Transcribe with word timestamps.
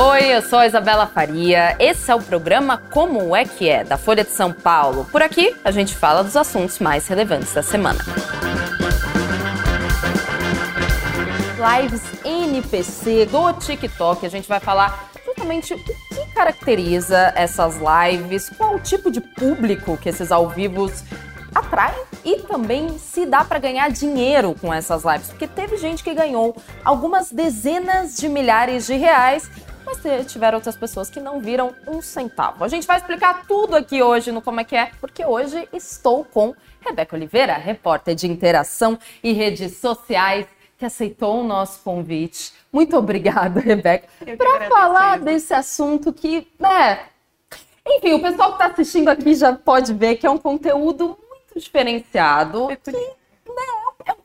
Oi, 0.00 0.26
eu 0.32 0.40
sou 0.42 0.60
a 0.60 0.66
Isabela 0.68 1.08
Faria. 1.08 1.74
Esse 1.76 2.08
é 2.08 2.14
o 2.14 2.22
programa 2.22 2.78
Como 2.78 3.34
é 3.34 3.44
que 3.44 3.68
é, 3.68 3.82
da 3.82 3.98
Folha 3.98 4.22
de 4.22 4.30
São 4.30 4.52
Paulo. 4.52 5.04
Por 5.10 5.20
aqui, 5.22 5.56
a 5.64 5.72
gente 5.72 5.92
fala 5.92 6.22
dos 6.22 6.36
assuntos 6.36 6.78
mais 6.78 7.08
relevantes 7.08 7.52
da 7.52 7.64
semana. 7.64 7.98
Lives 11.80 12.02
NPC 12.24 13.26
do 13.26 13.52
TikTok. 13.54 14.24
A 14.24 14.28
gente 14.28 14.48
vai 14.48 14.60
falar 14.60 15.10
justamente 15.26 15.74
o 15.74 15.78
que 15.78 15.94
caracteriza 16.32 17.32
essas 17.34 17.78
lives, 17.78 18.50
qual 18.50 18.76
o 18.76 18.78
tipo 18.78 19.10
de 19.10 19.20
público 19.20 19.96
que 19.96 20.08
esses 20.08 20.30
ao 20.30 20.48
vivos 20.48 21.02
atraem 21.52 21.98
e 22.24 22.36
também 22.42 22.98
se 22.98 23.26
dá 23.26 23.44
para 23.44 23.58
ganhar 23.58 23.90
dinheiro 23.90 24.54
com 24.60 24.72
essas 24.72 25.02
lives, 25.04 25.28
porque 25.28 25.46
teve 25.46 25.76
gente 25.76 26.04
que 26.04 26.14
ganhou 26.14 26.56
algumas 26.84 27.30
dezenas 27.32 28.16
de 28.16 28.28
milhares 28.28 28.86
de 28.86 28.94
reais, 28.94 29.50
mas 29.88 30.26
tiveram 30.30 30.58
outras 30.58 30.76
pessoas 30.76 31.08
que 31.08 31.18
não 31.18 31.40
viram 31.40 31.74
um 31.86 32.02
centavo. 32.02 32.62
A 32.62 32.68
gente 32.68 32.86
vai 32.86 32.98
explicar 32.98 33.46
tudo 33.46 33.74
aqui 33.74 34.02
hoje 34.02 34.30
no 34.30 34.42
Como 34.42 34.60
é 34.60 34.64
que 34.64 34.76
é, 34.76 34.90
porque 35.00 35.24
hoje 35.24 35.66
estou 35.72 36.24
com 36.24 36.54
Rebeca 36.80 37.16
Oliveira, 37.16 37.54
repórter 37.54 38.14
de 38.14 38.26
interação 38.26 38.98
e 39.22 39.32
redes 39.32 39.78
sociais, 39.78 40.46
que 40.76 40.84
aceitou 40.84 41.40
o 41.40 41.44
nosso 41.44 41.82
convite. 41.82 42.52
Muito 42.70 42.96
obrigada, 42.96 43.60
Rebeca, 43.60 44.06
para 44.36 44.68
falar 44.68 45.20
desse 45.20 45.54
assunto 45.54 46.12
que, 46.12 46.46
né, 46.58 47.00
enfim, 47.86 48.12
o 48.12 48.22
pessoal 48.22 48.50
que 48.50 48.62
está 48.62 48.66
assistindo 48.66 49.08
aqui 49.08 49.34
já 49.34 49.54
pode 49.54 49.94
ver 49.94 50.16
que 50.16 50.26
é 50.26 50.30
um 50.30 50.38
conteúdo 50.38 51.18
diferenciado. 51.56 52.68
Que, 52.84 52.92
né, 52.92 52.98
é 52.98 53.17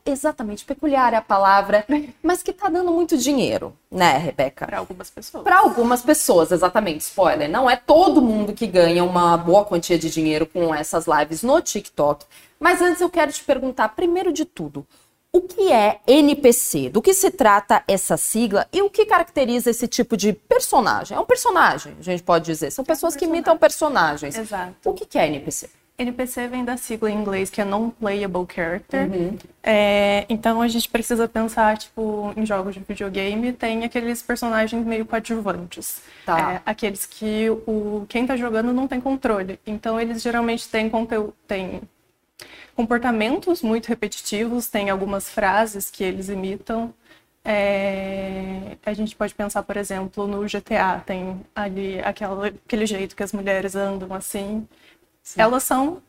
exatamente, 0.04 0.64
peculiar 0.64 1.12
é 1.14 1.16
a 1.16 1.22
palavra, 1.22 1.84
mas 2.22 2.42
que 2.42 2.52
tá 2.52 2.68
dando 2.68 2.92
muito 2.92 3.16
dinheiro, 3.16 3.76
né, 3.90 4.16
Rebeca? 4.18 4.66
Para 4.66 4.78
algumas 4.78 5.10
pessoas. 5.10 5.44
Para 5.44 5.58
algumas 5.58 6.02
pessoas, 6.02 6.52
exatamente. 6.52 7.00
Spoiler, 7.00 7.50
não 7.50 7.68
é 7.68 7.76
todo 7.76 8.20
mundo 8.20 8.52
que 8.52 8.66
ganha 8.66 9.02
uma 9.02 9.36
boa 9.36 9.64
quantia 9.64 9.98
de 9.98 10.10
dinheiro 10.10 10.46
com 10.46 10.74
essas 10.74 11.06
lives 11.06 11.42
no 11.42 11.60
TikTok. 11.60 12.26
Mas 12.60 12.80
antes 12.80 13.00
eu 13.00 13.10
quero 13.10 13.32
te 13.32 13.42
perguntar, 13.42 13.88
primeiro 13.90 14.32
de 14.32 14.44
tudo, 14.44 14.86
o 15.32 15.40
que 15.40 15.72
é 15.72 16.00
NPC? 16.06 16.88
Do 16.90 17.02
que 17.02 17.12
se 17.12 17.28
trata 17.30 17.82
essa 17.88 18.16
sigla 18.16 18.68
e 18.72 18.82
o 18.82 18.88
que 18.88 19.04
caracteriza 19.04 19.68
esse 19.68 19.88
tipo 19.88 20.16
de 20.16 20.32
personagem? 20.32 21.16
É 21.16 21.20
um 21.20 21.24
personagem, 21.24 21.96
a 21.98 22.02
gente 22.02 22.22
pode 22.22 22.44
dizer. 22.44 22.70
São 22.70 22.84
pessoas 22.84 23.16
que 23.16 23.24
imitam 23.24 23.58
personagens. 23.58 24.38
Exato. 24.38 24.74
O 24.84 24.94
que 24.94 25.18
é 25.18 25.26
NPC? 25.26 25.68
NPC 25.96 26.48
vem 26.48 26.64
da 26.64 26.76
sigla 26.76 27.10
em 27.10 27.14
inglês 27.14 27.50
que 27.50 27.60
é 27.60 27.64
Non-Playable 27.64 28.46
Character. 28.52 29.08
Uhum. 29.08 29.38
É, 29.62 30.26
então 30.28 30.60
a 30.60 30.66
gente 30.66 30.88
precisa 30.88 31.28
pensar, 31.28 31.78
tipo, 31.78 32.32
em 32.36 32.44
jogos 32.44 32.74
de 32.74 32.80
videogame, 32.80 33.52
tem 33.52 33.84
aqueles 33.84 34.20
personagens 34.20 34.84
meio 34.84 35.06
coadjuvantes. 35.06 36.02
Tá. 36.26 36.54
É, 36.54 36.62
aqueles 36.66 37.06
que 37.06 37.48
o, 37.66 38.04
quem 38.08 38.26
tá 38.26 38.36
jogando 38.36 38.72
não 38.72 38.88
tem 38.88 39.00
controle. 39.00 39.60
Então 39.64 40.00
eles 40.00 40.20
geralmente 40.20 40.68
têm, 40.68 40.90
conteúdo, 40.90 41.32
têm 41.46 41.80
comportamentos 42.74 43.62
muito 43.62 43.86
repetitivos, 43.86 44.68
tem 44.68 44.90
algumas 44.90 45.30
frases 45.30 45.90
que 45.90 46.02
eles 46.02 46.28
imitam. 46.28 46.92
É, 47.44 48.78
a 48.84 48.92
gente 48.94 49.14
pode 49.14 49.34
pensar, 49.34 49.62
por 49.62 49.76
exemplo, 49.76 50.26
no 50.26 50.42
GTA, 50.44 51.00
tem 51.04 51.40
ali 51.54 52.00
aquela, 52.00 52.48
aquele 52.48 52.86
jeito 52.86 53.14
que 53.14 53.22
as 53.22 53.32
mulheres 53.32 53.76
andam 53.76 54.12
assim. 54.14 54.66
Sim. 55.24 55.40
elas 55.40 55.62
são 55.64 56.02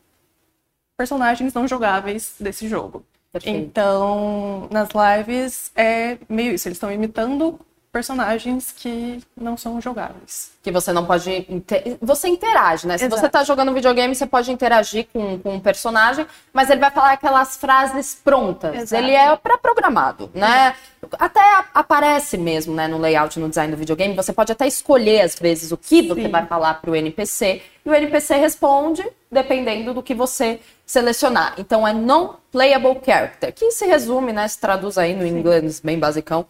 personagens 0.96 1.52
não 1.54 1.66
jogáveis 1.66 2.34
desse 2.38 2.68
jogo. 2.68 3.04
Perfeito. 3.32 3.58
Então, 3.58 4.68
nas 4.70 4.88
lives 4.90 5.72
é 5.74 6.18
meio 6.28 6.54
isso, 6.54 6.68
eles 6.68 6.76
estão 6.76 6.92
imitando 6.92 7.58
personagens 7.96 8.74
que 8.76 9.22
não 9.34 9.56
são 9.56 9.80
jogáveis. 9.80 10.50
Que 10.62 10.70
você 10.70 10.92
não 10.92 11.06
pode. 11.06 11.46
Inter... 11.48 11.96
Você 12.02 12.28
interage, 12.28 12.86
né? 12.86 12.98
Se 12.98 13.06
Exato. 13.06 13.22
você 13.22 13.28
tá 13.30 13.42
jogando 13.42 13.72
videogame, 13.72 14.14
você 14.14 14.26
pode 14.26 14.52
interagir 14.52 15.06
com, 15.10 15.38
com 15.38 15.54
um 15.54 15.60
personagem, 15.60 16.26
mas 16.52 16.68
ele 16.68 16.78
vai 16.78 16.90
falar 16.90 17.12
aquelas 17.12 17.56
frases 17.56 18.20
prontas. 18.22 18.74
Exato. 18.74 19.02
Ele 19.02 19.12
é 19.12 19.34
pré-programado, 19.34 20.30
né? 20.34 20.74
Até 21.18 21.40
aparece 21.72 22.36
mesmo, 22.36 22.74
né, 22.74 22.86
no 22.86 22.98
layout, 22.98 23.40
no 23.40 23.48
design 23.48 23.72
do 23.72 23.78
videogame. 23.78 24.14
Você 24.14 24.32
pode 24.32 24.52
até 24.52 24.66
escolher, 24.66 25.22
às 25.22 25.36
vezes, 25.36 25.72
o 25.72 25.76
que 25.78 26.02
Sim. 26.02 26.08
você 26.08 26.28
vai 26.28 26.44
falar 26.44 26.74
pro 26.74 26.94
NPC. 26.94 27.62
E 27.82 27.88
o 27.88 27.94
NPC 27.94 28.34
responde 28.34 29.02
dependendo 29.30 29.94
do 29.94 30.02
que 30.02 30.14
você 30.14 30.60
selecionar. 30.84 31.54
Então 31.56 31.88
é 31.88 31.94
non-playable 31.94 33.00
character, 33.04 33.54
que 33.54 33.70
se 33.70 33.86
resume, 33.86 34.34
né? 34.34 34.46
Se 34.48 34.60
traduz 34.60 34.98
aí 34.98 35.14
no 35.14 35.22
Sim. 35.22 35.28
inglês 35.28 35.80
bem 35.80 35.98
basicão 35.98 36.44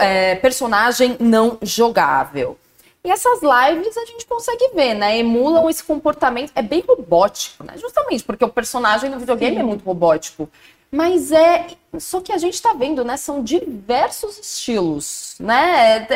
é, 0.00 0.34
personagem 0.36 1.16
não 1.18 1.58
jogável. 1.62 2.58
E 3.04 3.10
essas 3.10 3.40
lives 3.40 3.96
a 3.96 4.04
gente 4.04 4.26
consegue 4.26 4.70
ver, 4.74 4.94
né? 4.94 5.18
Emulam 5.18 5.70
esse 5.70 5.82
comportamento. 5.82 6.52
É 6.54 6.62
bem 6.62 6.84
robótico, 6.86 7.64
né? 7.64 7.74
Justamente 7.76 8.24
porque 8.24 8.44
o 8.44 8.48
personagem 8.48 9.08
no 9.08 9.18
videogame 9.18 9.56
Sim. 9.56 9.62
é 9.62 9.64
muito 9.64 9.84
robótico. 9.84 10.48
Mas 10.90 11.32
é. 11.32 11.66
Só 11.98 12.20
que 12.20 12.32
a 12.32 12.38
gente 12.38 12.60
tá 12.60 12.74
vendo, 12.74 13.04
né? 13.04 13.16
São 13.16 13.42
diversos 13.42 14.38
estilos, 14.38 15.36
né? 15.40 16.06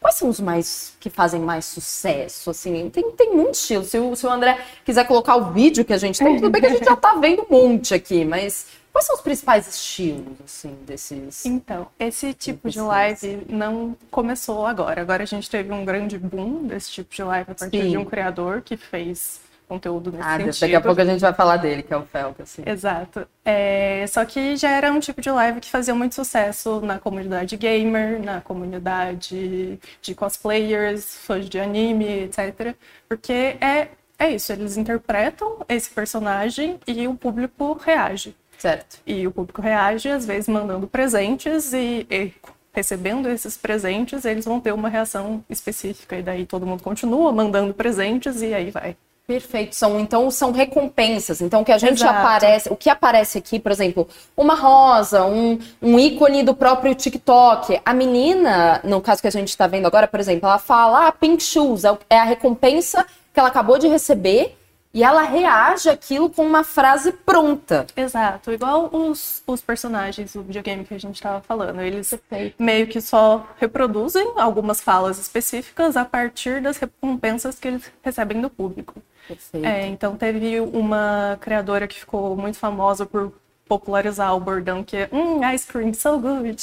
Quais 0.00 0.16
são 0.16 0.28
os 0.28 0.40
mais 0.40 0.94
que 1.00 1.08
fazem 1.08 1.40
mais 1.40 1.64
sucesso? 1.64 2.50
Assim, 2.50 2.90
tem, 2.90 3.10
tem 3.12 3.34
muitos 3.34 3.60
estilos. 3.60 3.88
Se 3.88 3.98
o, 3.98 4.14
se 4.14 4.26
o 4.26 4.30
André 4.30 4.58
quiser 4.84 5.06
colocar 5.06 5.36
o 5.36 5.52
vídeo 5.52 5.84
que 5.84 5.92
a 5.92 5.98
gente 5.98 6.18
tem, 6.18 6.36
tudo 6.36 6.50
bem 6.50 6.60
que 6.60 6.66
a 6.66 6.70
gente 6.70 6.84
já 6.84 6.96
tá 6.96 7.14
vendo 7.14 7.46
um 7.48 7.54
monte 7.54 7.94
aqui, 7.94 8.24
mas 8.24 8.66
Quais 8.92 9.06
são 9.06 9.16
os 9.16 9.22
principais 9.22 9.66
estilos, 9.66 10.38
assim, 10.44 10.76
desses? 10.84 11.46
Então, 11.46 11.88
esse 11.98 12.34
tipo 12.34 12.68
de 12.68 12.78
live 12.78 13.46
não 13.48 13.96
começou 14.10 14.66
agora. 14.66 15.00
Agora 15.00 15.22
a 15.22 15.26
gente 15.26 15.48
teve 15.48 15.72
um 15.72 15.84
grande 15.84 16.18
boom 16.18 16.66
desse 16.66 16.90
tipo 16.90 17.14
de 17.14 17.22
live 17.22 17.50
a 17.50 17.54
partir 17.54 17.82
Sim. 17.82 17.90
de 17.90 17.96
um 17.96 18.04
criador 18.04 18.60
que 18.60 18.76
fez 18.76 19.40
conteúdo 19.72 20.12
nesse 20.12 20.28
ah, 20.28 20.36
sentido. 20.36 20.60
Daqui 20.60 20.74
a 20.74 20.80
pouco 20.80 21.00
a 21.00 21.04
gente 21.04 21.20
vai 21.20 21.32
falar 21.32 21.56
dele, 21.56 21.82
que 21.82 21.94
é 21.94 21.96
o 21.96 22.02
Felca, 22.02 22.42
assim. 22.42 22.62
Exato. 22.66 23.26
É, 23.42 24.04
só 24.08 24.24
que 24.26 24.56
já 24.56 24.70
era 24.70 24.92
um 24.92 25.00
tipo 25.00 25.22
de 25.22 25.30
live 25.30 25.60
que 25.60 25.70
fazia 25.70 25.94
muito 25.94 26.14
sucesso 26.14 26.80
na 26.82 26.98
comunidade 26.98 27.56
gamer, 27.56 28.22
na 28.22 28.42
comunidade 28.42 29.78
de 30.02 30.14
cosplayers, 30.14 31.16
fãs 31.16 31.48
de 31.48 31.58
anime, 31.58 32.24
etc. 32.24 32.76
Porque 33.08 33.32
é, 33.32 33.88
é 34.18 34.30
isso, 34.30 34.52
eles 34.52 34.76
interpretam 34.76 35.64
esse 35.68 35.88
personagem 35.88 36.78
e 36.86 37.08
o 37.08 37.14
público 37.14 37.80
reage. 37.82 38.36
Certo. 38.62 39.00
E 39.04 39.26
o 39.26 39.32
público 39.32 39.60
reage, 39.60 40.08
às 40.08 40.24
vezes, 40.24 40.46
mandando 40.46 40.86
presentes 40.86 41.72
e, 41.72 42.06
e 42.08 42.32
recebendo 42.72 43.28
esses 43.28 43.56
presentes, 43.56 44.24
eles 44.24 44.44
vão 44.44 44.60
ter 44.60 44.72
uma 44.72 44.88
reação 44.88 45.44
específica. 45.50 46.14
E 46.16 46.22
daí 46.22 46.46
todo 46.46 46.64
mundo 46.64 46.80
continua 46.80 47.32
mandando 47.32 47.74
presentes 47.74 48.40
e 48.40 48.54
aí 48.54 48.70
vai. 48.70 48.96
Perfeito. 49.26 49.74
São, 49.74 49.98
então 49.98 50.30
são 50.30 50.52
recompensas. 50.52 51.40
Então, 51.40 51.62
o 51.62 51.64
que 51.64 51.72
a 51.72 51.78
gente 51.78 52.04
Exato. 52.04 52.16
aparece, 52.16 52.72
o 52.72 52.76
que 52.76 52.88
aparece 52.88 53.38
aqui, 53.38 53.58
por 53.58 53.72
exemplo, 53.72 54.06
uma 54.36 54.54
rosa, 54.54 55.24
um, 55.24 55.58
um 55.82 55.98
ícone 55.98 56.44
do 56.44 56.54
próprio 56.54 56.94
TikTok. 56.94 57.80
A 57.84 57.92
menina, 57.92 58.80
no 58.84 59.00
caso 59.00 59.20
que 59.20 59.26
a 59.26 59.32
gente 59.32 59.48
está 59.48 59.66
vendo 59.66 59.86
agora, 59.86 60.06
por 60.06 60.20
exemplo, 60.20 60.48
ela 60.48 60.60
fala: 60.60 61.08
ah, 61.08 61.12
pink 61.12 61.42
shoes, 61.42 61.84
é, 61.84 61.98
é 62.08 62.18
a 62.20 62.24
recompensa 62.24 63.04
que 63.34 63.40
ela 63.40 63.48
acabou 63.48 63.76
de 63.76 63.88
receber 63.88 64.56
e 64.94 65.02
ela 65.02 65.22
reage 65.22 65.88
aquilo 65.88 66.28
com 66.28 66.44
uma 66.44 66.62
frase 66.64 67.12
pronta. 67.12 67.86
Exato, 67.96 68.52
igual 68.52 68.90
os, 68.92 69.42
os 69.46 69.62
personagens 69.62 70.34
do 70.34 70.42
videogame 70.42 70.84
que 70.84 70.94
a 70.94 70.98
gente 70.98 71.14
estava 71.14 71.40
falando. 71.40 71.80
Eles 71.80 72.10
Perfeito. 72.10 72.62
meio 72.62 72.86
que 72.86 73.00
só 73.00 73.46
reproduzem 73.58 74.32
algumas 74.36 74.80
falas 74.80 75.18
específicas 75.18 75.96
a 75.96 76.04
partir 76.04 76.60
das 76.60 76.76
recompensas 76.76 77.58
que 77.58 77.68
eles 77.68 77.90
recebem 78.02 78.40
do 78.40 78.50
público. 78.50 79.02
É, 79.62 79.86
então 79.86 80.16
teve 80.16 80.60
uma 80.60 81.38
criadora 81.40 81.86
que 81.86 81.98
ficou 81.98 82.36
muito 82.36 82.58
famosa 82.58 83.06
por 83.06 83.32
popularizar 83.66 84.36
o 84.36 84.40
bordão 84.40 84.84
que 84.84 84.96
é 84.96 85.08
hum, 85.10 85.40
ice 85.54 85.66
cream 85.66 85.94
so 85.94 86.18
good, 86.18 86.62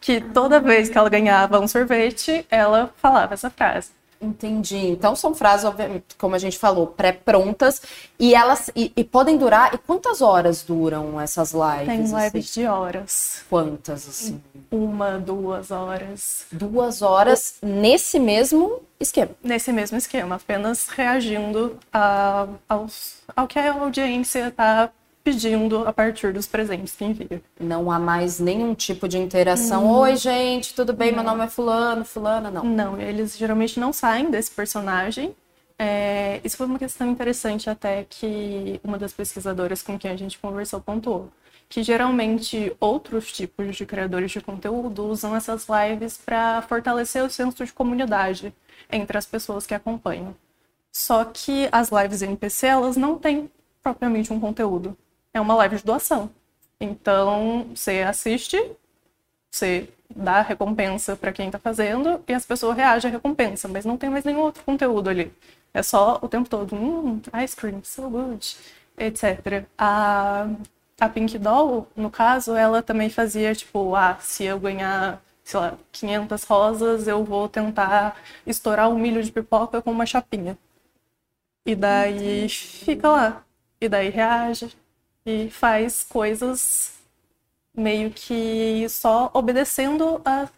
que 0.00 0.20
toda 0.20 0.58
vez 0.58 0.88
que 0.88 0.98
ela 0.98 1.08
ganhava 1.08 1.60
um 1.60 1.68
sorvete, 1.68 2.44
ela 2.50 2.92
falava 2.96 3.34
essa 3.34 3.50
frase. 3.50 3.90
Entendi. 4.20 4.88
Então 4.88 5.14
são 5.14 5.34
frases, 5.34 5.70
como 6.16 6.34
a 6.34 6.38
gente 6.38 6.58
falou, 6.58 6.88
pré-prontas 6.88 7.80
e 8.18 8.34
elas 8.34 8.70
e, 8.74 8.92
e, 8.96 9.04
podem 9.04 9.36
durar. 9.36 9.74
E 9.74 9.78
quantas 9.78 10.20
horas 10.20 10.62
duram 10.62 11.20
essas 11.20 11.52
lives? 11.52 11.86
Tem 11.86 11.98
lives 11.98 12.50
assim? 12.50 12.60
de 12.60 12.66
horas. 12.66 13.42
Quantas 13.48 14.08
assim? 14.08 14.42
Uma, 14.70 15.18
duas 15.18 15.70
horas. 15.70 16.46
Duas 16.50 17.00
horas 17.00 17.58
nesse 17.62 18.18
mesmo 18.18 18.82
esquema. 18.98 19.30
Nesse 19.42 19.72
mesmo 19.72 19.96
esquema, 19.96 20.34
apenas 20.36 20.88
reagindo 20.88 21.78
a, 21.92 22.48
aos, 22.68 23.18
ao 23.36 23.46
que 23.46 23.58
a 23.58 23.72
audiência 23.72 24.48
está 24.48 24.90
pedindo 25.24 25.86
a 25.86 25.92
partir 25.92 26.32
dos 26.32 26.46
presentes 26.46 26.94
que 26.94 27.04
envia. 27.04 27.42
Não 27.60 27.90
há 27.90 27.98
mais 27.98 28.40
nenhum 28.40 28.74
tipo 28.74 29.06
de 29.08 29.18
interação. 29.18 29.84
Hum. 29.86 29.98
Oi, 29.98 30.16
gente, 30.16 30.74
tudo 30.74 30.92
bem? 30.92 31.10
Não. 31.12 31.22
Meu 31.22 31.32
nome 31.32 31.44
é 31.44 31.48
Fulano, 31.48 32.04
Fulana, 32.04 32.50
não. 32.50 32.64
Não, 32.64 33.00
eles 33.00 33.36
geralmente 33.36 33.78
não 33.78 33.92
saem 33.92 34.30
desse 34.30 34.50
personagem. 34.50 35.34
É, 35.78 36.40
isso 36.42 36.56
foi 36.56 36.66
uma 36.66 36.78
questão 36.78 37.08
interessante 37.08 37.70
até 37.70 38.04
que 38.08 38.80
uma 38.82 38.98
das 38.98 39.12
pesquisadoras 39.12 39.82
com 39.82 39.98
quem 39.98 40.10
a 40.10 40.16
gente 40.16 40.38
conversou 40.38 40.80
pontuou. 40.80 41.30
que 41.68 41.82
geralmente 41.82 42.74
outros 42.80 43.30
tipos 43.30 43.76
de 43.76 43.84
criadores 43.86 44.30
de 44.30 44.40
conteúdo 44.40 45.06
usam 45.06 45.36
essas 45.36 45.66
lives 45.68 46.16
para 46.16 46.62
fortalecer 46.62 47.22
o 47.24 47.30
senso 47.30 47.64
de 47.64 47.72
comunidade 47.72 48.54
entre 48.90 49.18
as 49.18 49.26
pessoas 49.26 49.66
que 49.66 49.74
acompanham. 49.74 50.34
Só 50.92 51.24
que 51.24 51.68
as 51.70 51.90
lives 51.90 52.22
NPC, 52.22 52.66
elas 52.66 52.96
não 52.96 53.18
têm 53.18 53.50
propriamente 53.82 54.32
um 54.32 54.40
conteúdo. 54.40 54.96
É 55.38 55.40
uma 55.40 55.54
live 55.54 55.76
de 55.76 55.84
doação. 55.84 56.28
Então, 56.80 57.68
você 57.72 58.00
assiste, 58.00 58.56
você 59.48 59.88
dá 60.14 60.42
recompensa 60.42 61.14
para 61.14 61.32
quem 61.32 61.46
está 61.46 61.60
fazendo 61.60 62.24
e 62.26 62.34
as 62.34 62.44
pessoas 62.44 62.76
reagem 62.76 63.08
à 63.08 63.12
recompensa, 63.12 63.68
mas 63.68 63.84
não 63.84 63.96
tem 63.96 64.10
mais 64.10 64.24
nenhum 64.24 64.40
outro 64.40 64.64
conteúdo 64.64 65.08
ali. 65.08 65.32
É 65.72 65.80
só 65.80 66.18
o 66.20 66.28
tempo 66.28 66.48
todo, 66.48 66.74
hum, 66.74 67.22
ice 67.44 67.54
cream, 67.54 67.80
so 67.84 68.10
good, 68.10 68.56
etc. 68.98 69.64
A, 69.78 70.48
a 71.00 71.08
Pink 71.08 71.38
Doll, 71.38 71.86
no 71.94 72.10
caso, 72.10 72.56
ela 72.56 72.82
também 72.82 73.08
fazia, 73.08 73.54
tipo, 73.54 73.94
ah, 73.94 74.16
se 74.20 74.42
eu 74.44 74.58
ganhar, 74.58 75.22
sei 75.44 75.60
lá, 75.60 75.78
500 75.92 76.42
rosas, 76.44 77.06
eu 77.06 77.24
vou 77.24 77.48
tentar 77.48 78.20
estourar 78.44 78.88
um 78.90 78.98
milho 78.98 79.22
de 79.22 79.30
pipoca 79.30 79.80
com 79.80 79.92
uma 79.92 80.04
chapinha. 80.04 80.58
E 81.64 81.76
daí 81.76 82.48
fica 82.48 83.08
lá. 83.08 83.44
E 83.80 83.88
daí 83.88 84.08
reage 84.10 84.76
e 85.24 85.50
faz 85.50 86.04
coisas 86.08 86.92
meio 87.74 88.10
que 88.10 88.86
só 88.88 89.30
obedecendo 89.32 90.20
às 90.24 90.50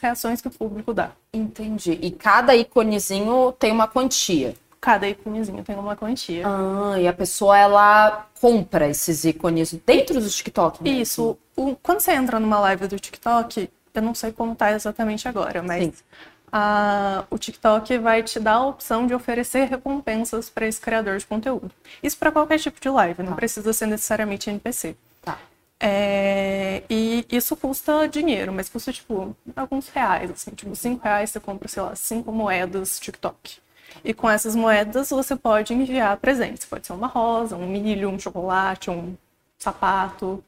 reações 0.00 0.40
que 0.40 0.48
o 0.48 0.50
público 0.50 0.94
dá. 0.94 1.10
Entendi. 1.32 1.98
E 2.00 2.10
cada 2.10 2.54
iconezinho 2.54 3.52
tem 3.58 3.72
uma 3.72 3.88
quantia. 3.88 4.54
Cada 4.80 5.08
iconezinho 5.08 5.64
tem 5.64 5.76
uma 5.76 5.96
quantia. 5.96 6.44
Ah, 6.46 7.00
e 7.00 7.08
a 7.08 7.12
pessoa 7.12 7.58
ela 7.58 8.26
compra 8.40 8.88
esses 8.88 9.24
ícones 9.24 9.72
dentro 9.84 10.20
do 10.20 10.30
TikTok 10.30 10.82
mesmo. 10.82 11.02
Isso. 11.02 11.38
O, 11.56 11.74
quando 11.76 12.00
você 12.00 12.12
entra 12.12 12.38
numa 12.38 12.60
live 12.60 12.86
do 12.86 12.98
TikTok, 12.98 13.68
eu 13.92 14.02
não 14.02 14.14
sei 14.14 14.30
como 14.30 14.54
tá 14.54 14.70
exatamente 14.72 15.26
agora, 15.26 15.62
mas 15.62 16.04
a, 16.52 17.24
o 17.30 17.38
TikTok 17.38 17.98
vai 17.98 18.22
te 18.22 18.40
dar 18.40 18.54
a 18.54 18.66
opção 18.66 19.06
de 19.06 19.14
oferecer 19.14 19.68
recompensas 19.68 20.48
para 20.50 20.66
esse 20.66 20.80
criador 20.80 21.18
de 21.18 21.26
conteúdo. 21.26 21.70
Isso 22.02 22.16
para 22.16 22.32
qualquer 22.32 22.58
tipo 22.58 22.80
de 22.80 22.88
live, 22.88 23.22
não 23.22 23.30
tá. 23.30 23.36
precisa 23.36 23.72
ser 23.72 23.86
necessariamente 23.86 24.50
NPC. 24.50 24.96
Tá. 25.22 25.38
É, 25.80 26.82
e 26.90 27.26
isso 27.30 27.56
custa 27.56 28.08
dinheiro, 28.08 28.52
mas 28.52 28.68
custa, 28.68 28.92
tipo, 28.92 29.36
alguns 29.54 29.88
reais, 29.88 30.30
assim, 30.30 30.50
tipo, 30.50 30.74
cinco 30.74 31.04
reais 31.04 31.30
você 31.30 31.40
compra, 31.40 31.68
sei 31.68 31.82
lá, 31.82 31.94
cinco 31.94 32.32
moedas 32.32 32.98
TikTok. 32.98 33.58
E 34.04 34.12
com 34.14 34.28
essas 34.28 34.54
moedas 34.54 35.10
você 35.10 35.34
pode 35.36 35.72
enviar 35.74 36.16
presentes. 36.18 36.64
Pode 36.66 36.86
ser 36.86 36.92
uma 36.92 37.06
rosa, 37.06 37.56
um 37.56 37.66
milho, 37.66 38.10
um 38.10 38.18
chocolate, 38.18 38.90
um 38.90 39.16
sapato. 39.58 40.42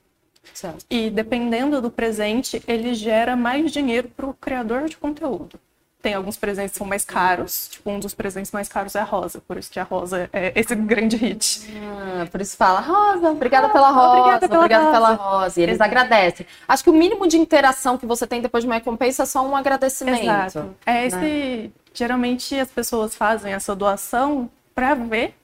Certo. 0.55 0.85
E 0.91 1.11
dependendo 1.11 1.81
do 1.81 1.91
presente, 1.91 2.63
ele 2.67 2.95
gera 2.95 3.37
mais 3.37 3.73
dinheiro 3.73 4.09
para 4.09 4.27
o 4.27 4.35
criador 4.35 4.89
de 4.89 4.97
conteúdo. 4.97 5.59
Tem 6.03 6.15
alguns 6.15 6.37
presentes 6.37 6.73
que 6.73 6.79
são 6.79 6.87
mais 6.87 7.05
caros. 7.05 7.69
Tipo, 7.69 7.91
um 7.91 8.01
dos 8.01 8.15
presentes 8.15 8.51
mais 8.53 8.69
caros 8.69 8.95
é 8.95 9.01
a 9.01 9.05
rosa. 9.05 9.43
Por 9.47 9.59
isso 9.59 9.71
que 9.71 9.79
a 9.79 9.83
rosa 9.83 10.31
é 10.33 10.53
esse 10.55 10.75
grande 10.77 11.17
hit. 11.17 11.71
Ah, 11.77 12.27
por 12.31 12.41
isso 12.41 12.57
fala, 12.57 12.81
Rosa, 12.81 13.31
obrigada 13.31 13.67
ah, 13.67 13.71
pela 13.71 13.91
rosa, 13.91 14.09
obrigada 14.09 14.49
pela, 14.49 14.61
obrigada 14.61 14.85
rosa. 14.85 14.97
pela 14.97 15.13
rosa. 15.15 15.61
E 15.61 15.63
eles 15.63 15.75
Exato. 15.75 15.91
agradecem. 15.91 16.47
Acho 16.67 16.85
que 16.85 16.91
o 16.91 16.95
mínimo 16.95 17.27
de 17.27 17.37
interação 17.37 17.99
que 17.99 18.07
você 18.07 18.27
tem 18.27 18.41
depois 18.41 18.65
de 18.65 18.69
uma 18.69 18.77
recompensa 18.77 19.25
é 19.25 19.27
só 19.27 19.47
um 19.47 19.55
agradecimento. 19.55 20.23
Exato. 20.23 20.75
É 20.87 21.07
esse. 21.07 21.17
Né? 21.17 21.71
Geralmente 21.93 22.59
as 22.59 22.71
pessoas 22.71 23.15
fazem 23.15 23.53
essa 23.53 23.75
doação 23.75 24.49
para 24.75 24.95
ver 24.95 25.35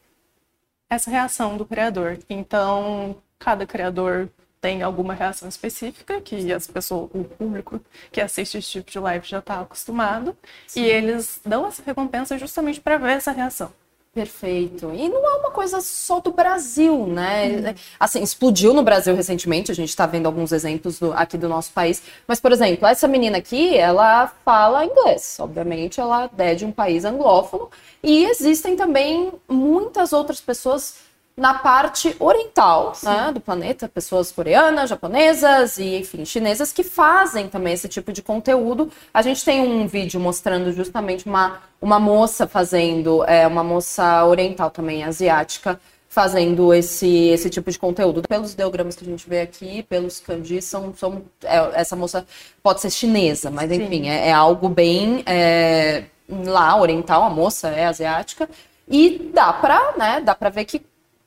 essa 0.88 1.10
reação 1.10 1.56
do 1.56 1.64
criador. 1.66 2.18
Então, 2.30 3.16
cada 3.38 3.66
criador 3.66 4.30
tem 4.66 4.82
alguma 4.82 5.14
reação 5.14 5.48
específica 5.48 6.20
que 6.20 6.52
as 6.52 6.66
pessoas, 6.66 7.08
o 7.14 7.22
público 7.22 7.80
que 8.10 8.20
assiste 8.20 8.58
esse 8.58 8.68
tipo 8.68 8.90
de 8.90 8.98
live 8.98 9.24
já 9.24 9.38
está 9.38 9.60
acostumado 9.60 10.36
Sim. 10.66 10.82
e 10.82 10.86
eles 10.86 11.40
dão 11.46 11.64
essa 11.68 11.84
recompensa 11.86 12.36
justamente 12.36 12.80
para 12.80 12.98
ver 12.98 13.12
essa 13.12 13.30
reação. 13.30 13.70
Perfeito. 14.12 14.92
E 14.92 15.08
não 15.08 15.24
é 15.24 15.36
uma 15.36 15.52
coisa 15.52 15.80
só 15.80 16.18
do 16.18 16.32
Brasil, 16.32 17.06
né? 17.06 17.48
Uhum. 17.48 17.74
Assim, 18.00 18.22
explodiu 18.22 18.74
no 18.74 18.82
Brasil 18.82 19.14
recentemente, 19.14 19.70
a 19.70 19.74
gente 19.74 19.90
está 19.90 20.04
vendo 20.04 20.26
alguns 20.26 20.50
exemplos 20.50 20.98
do, 20.98 21.12
aqui 21.12 21.38
do 21.38 21.48
nosso 21.48 21.70
país. 21.70 22.02
Mas, 22.26 22.40
por 22.40 22.50
exemplo, 22.50 22.88
essa 22.88 23.06
menina 23.06 23.38
aqui, 23.38 23.76
ela 23.76 24.26
fala 24.44 24.84
inglês. 24.84 25.36
Obviamente, 25.38 26.00
ela 26.00 26.28
é 26.38 26.54
de 26.54 26.64
um 26.64 26.72
país 26.72 27.04
anglófono. 27.04 27.68
E 28.02 28.24
existem 28.24 28.74
também 28.74 29.32
muitas 29.46 30.12
outras 30.12 30.40
pessoas 30.40 31.05
na 31.36 31.52
parte 31.52 32.16
oriental 32.18 32.94
né, 33.02 33.30
do 33.32 33.40
planeta, 33.40 33.86
pessoas 33.86 34.32
coreanas, 34.32 34.88
japonesas 34.88 35.76
e, 35.76 35.98
enfim, 35.98 36.24
chinesas 36.24 36.72
que 36.72 36.82
fazem 36.82 37.46
também 37.46 37.74
esse 37.74 37.88
tipo 37.88 38.10
de 38.10 38.22
conteúdo. 38.22 38.90
A 39.12 39.20
gente 39.20 39.44
tem 39.44 39.60
um 39.60 39.86
vídeo 39.86 40.18
mostrando 40.18 40.72
justamente 40.72 41.26
uma, 41.26 41.58
uma 41.80 42.00
moça 42.00 42.46
fazendo, 42.46 43.22
é, 43.24 43.46
uma 43.46 43.62
moça 43.62 44.24
oriental 44.24 44.70
também, 44.70 45.04
asiática, 45.04 45.78
fazendo 46.08 46.72
esse, 46.72 47.28
esse 47.28 47.50
tipo 47.50 47.70
de 47.70 47.78
conteúdo. 47.78 48.22
Pelos 48.26 48.54
ideogramas 48.54 48.96
que 48.96 49.04
a 49.04 49.08
gente 49.08 49.28
vê 49.28 49.42
aqui, 49.42 49.82
pelos 49.82 50.18
kanji, 50.18 50.62
são, 50.62 50.94
são, 50.94 51.22
é, 51.44 51.80
essa 51.80 51.94
moça 51.94 52.26
pode 52.62 52.80
ser 52.80 52.88
chinesa, 52.88 53.50
mas 53.50 53.70
enfim, 53.70 54.08
é, 54.08 54.28
é, 54.28 54.32
algo 54.32 54.70
bem 54.70 55.22
é, 55.26 56.04
lá, 56.30 56.80
oriental, 56.80 57.24
a 57.24 57.28
moça 57.28 57.68
é 57.68 57.84
asiática. 57.84 58.48
E 58.88 59.30
dá 59.34 59.52
pra, 59.52 59.92
né, 59.98 60.22
dá 60.24 60.34
pra 60.34 60.48
ver 60.48 60.64
que 60.64 60.80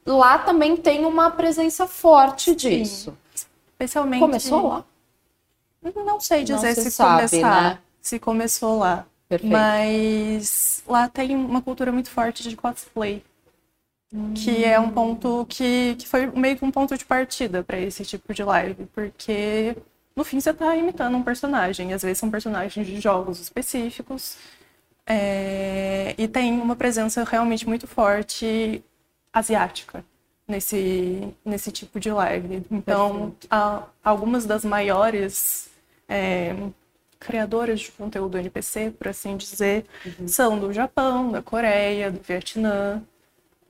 lá 0.10 0.40
também 0.40 0.76
tem 0.76 1.06
uma 1.06 1.30
presença 1.32 1.86
forte 1.88 2.56
disso. 2.56 3.16
Sim. 3.34 3.48
Especialmente. 3.72 4.20
Começou 4.20 4.68
lá? 4.68 4.86
Não 5.82 6.20
sei 6.20 6.44
dizer 6.44 6.68
Não 6.68 6.76
se, 6.76 6.82
se 6.82 6.92
sabe, 6.92 7.30
começar, 7.30 7.64
né? 7.64 7.80
se 8.02 8.20
começou 8.20 8.78
lá. 8.80 9.06
Perfeito. 9.30 9.52
Mas 9.54 10.84
lá 10.88 11.08
tem 11.08 11.36
uma 11.36 11.62
cultura 11.62 11.92
muito 11.92 12.10
forte 12.10 12.44
de 12.44 12.58
cosplay. 12.58 13.24
Hum. 14.12 14.34
Que 14.34 14.66
é 14.66 14.80
um 14.80 14.90
ponto 14.90 15.46
que, 15.48 15.96
que 16.00 16.08
foi 16.08 16.26
meio 16.26 16.58
que 16.58 16.66
um 16.66 16.72
ponto 16.72 16.98
de 16.98 17.06
partida 17.06 17.64
para 17.64 17.80
esse 17.80 18.04
tipo 18.04 18.34
de 18.34 18.44
live. 18.44 18.88
Porque 18.88 19.78
no 20.16 20.24
fim 20.24 20.40
você 20.40 20.50
está 20.50 20.76
imitando 20.76 21.16
um 21.16 21.24
personagem. 21.24 21.94
Às 21.94 22.02
vezes 22.02 22.18
são 22.18 22.30
personagens 22.30 22.86
de 22.86 23.00
jogos 23.00 23.40
específicos. 23.40 24.38
É... 25.12 26.14
e 26.20 26.28
tem 26.28 26.60
uma 26.60 26.76
presença 26.76 27.24
realmente 27.24 27.68
muito 27.68 27.88
forte 27.88 28.84
asiática 29.32 30.04
nesse, 30.48 31.34
nesse 31.46 31.72
tipo 31.72 32.00
de 32.00 32.12
live. 32.12 32.66
Então, 32.72 33.36
a, 33.50 33.84
algumas 34.04 34.46
das 34.46 34.66
maiores 34.66 35.70
é, 36.08 36.56
criadoras 37.20 37.82
de 37.82 37.92
conteúdo 37.92 38.38
NPC, 38.38 38.92
por 38.92 39.08
assim 39.08 39.38
dizer, 39.38 39.86
uhum. 40.06 40.28
são 40.28 40.60
do 40.60 40.74
Japão, 40.74 41.32
da 41.32 41.42
Coreia, 41.42 42.12
do 42.12 42.20
Vietnã, 42.22 43.04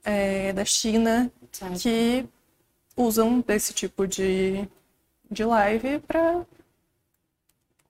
é, 0.04 0.52
da 0.52 0.64
China, 0.64 1.30
que 1.78 2.26
usam 2.96 3.40
desse 3.40 3.74
tipo 3.74 4.06
de, 4.06 4.66
de 5.30 5.44
live 5.44 5.98
para 6.00 6.46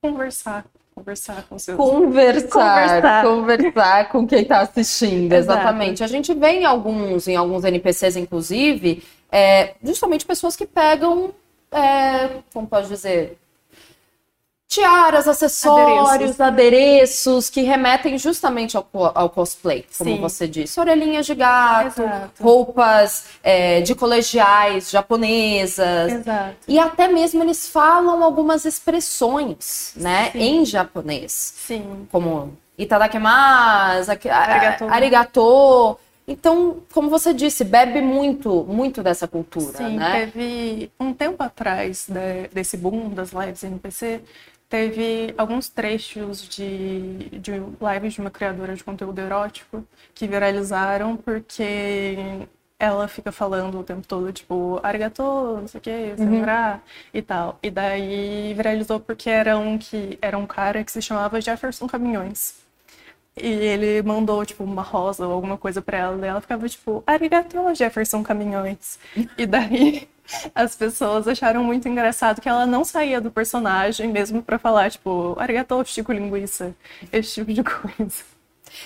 conversar 0.01 0.65
conversar 1.01 1.47
com 1.49 1.59
seus 1.59 1.77
conversar, 1.77 3.23
conversar, 3.23 3.25
conversar 3.25 4.09
com 4.11 4.27
quem 4.27 4.43
está 4.43 4.61
assistindo, 4.61 5.33
Exato. 5.33 5.59
exatamente. 5.59 6.05
A 6.05 6.07
gente 6.07 6.33
vê 6.35 6.51
em 6.51 6.65
alguns, 6.65 7.27
em 7.27 7.37
alguns 7.37 7.65
NPCs, 7.65 8.17
inclusive, 8.17 9.03
é, 9.33 9.75
justamente 9.83 10.27
pessoas 10.27 10.55
que 10.55 10.67
pegam, 10.67 11.33
é, 11.73 12.29
como 12.53 12.67
pode 12.67 12.89
dizer, 12.89 13.39
tiaras, 14.71 15.27
acessórios, 15.27 16.09
adereços, 16.09 16.41
adereços 16.41 17.51
que 17.51 17.63
remetem 17.63 18.17
justamente 18.17 18.77
ao, 18.77 18.87
ao 18.93 19.29
cosplay, 19.29 19.85
como 19.99 20.11
Sim. 20.11 20.21
você 20.21 20.47
disse. 20.47 20.79
Orelhinhas 20.79 21.27
de 21.27 21.35
gato, 21.35 22.03
Exato. 22.03 22.41
roupas 22.41 23.25
é, 23.43 23.81
de 23.81 23.97
colegiais 23.97 24.89
japonesas. 24.89 26.13
Exato. 26.13 26.57
E 26.69 26.79
até 26.79 27.09
mesmo 27.09 27.43
eles 27.43 27.69
falam 27.69 28.23
algumas 28.23 28.65
expressões, 28.65 29.93
né, 29.97 30.31
Sim. 30.31 30.39
em 30.39 30.65
japonês. 30.65 31.33
Sim. 31.33 32.07
Como 32.13 32.57
itadakimasu, 32.79 34.09
arigato. 34.09 34.85
arigato. 34.89 35.99
Então, 36.29 36.77
como 36.93 37.11
você 37.11 37.35
disse, 37.35 37.65
bebe 37.65 38.01
muito, 38.01 38.63
muito 38.63 39.03
dessa 39.03 39.27
cultura, 39.27 39.79
Sim, 39.79 39.97
né? 39.97 40.27
teve 40.27 40.89
um 41.01 41.13
tempo 41.13 41.43
atrás 41.43 42.07
de, 42.09 42.47
desse 42.53 42.77
boom 42.77 43.09
das 43.09 43.33
lives 43.33 43.65
NPC, 43.65 44.21
teve 44.71 45.35
alguns 45.37 45.69
trechos 45.69 46.49
de, 46.49 47.29
de 47.41 47.53
lives 47.53 48.15
de 48.15 48.21
uma 48.21 48.31
criadora 48.31 48.75
de 48.77 48.85
conteúdo 48.85 49.21
erótico 49.21 49.85
que 50.15 50.29
viralizaram 50.29 51.17
porque 51.17 52.17
ela 52.79 53.09
fica 53.09 53.33
falando 53.33 53.81
o 53.81 53.85
tempo 53.85 54.07
todo, 54.07 54.33
tipo, 54.33 54.81
arigato, 54.83 55.23
não 55.23 55.69
sei 55.69 55.79
o 55.79 55.83
que, 55.83 56.15
uhum. 56.19 56.43
e 57.13 57.21
tal. 57.21 57.59
E 57.63 57.71
daí 57.71 58.55
viralizou 58.55 59.01
porque 59.01 59.29
era 59.29 59.59
um, 59.59 59.77
que, 59.77 60.17
era 60.23 60.39
um 60.39 60.47
cara 60.47 60.83
que 60.85 60.93
se 60.93 61.03
chamava 61.03 61.41
Jefferson 61.41 61.87
Caminhões. 61.87 62.55
E 63.37 63.49
ele 63.49 64.03
mandou, 64.03 64.45
tipo, 64.47 64.65
uma 64.65 64.83
rosa 64.83 65.27
ou 65.27 65.33
alguma 65.33 65.59
coisa 65.59 65.83
pra 65.83 65.99
ela. 65.99 66.27
E 66.27 66.29
ela 66.29 66.41
ficava, 66.41 66.69
tipo, 66.69 67.03
arigato, 67.07 67.75
Jefferson 67.75 68.23
Caminhões. 68.23 68.99
e 69.37 69.47
daí 69.47 70.09
As 70.55 70.75
pessoas 70.75 71.27
acharam 71.27 71.63
muito 71.65 71.89
engraçado 71.89 72.41
que 72.41 72.49
ela 72.49 72.67
não 72.67 72.85
saía 72.85 73.21
do 73.21 73.31
personagem 73.31 74.09
mesmo 74.09 74.43
para 74.43 74.59
falar, 74.59 74.91
tipo, 74.91 75.37
arigatou, 75.39 75.85
chico 75.85 76.13
linguiça, 76.13 76.75
esse 77.13 77.35
tipo 77.35 77.53
de 77.53 77.63
coisa. 77.63 78.25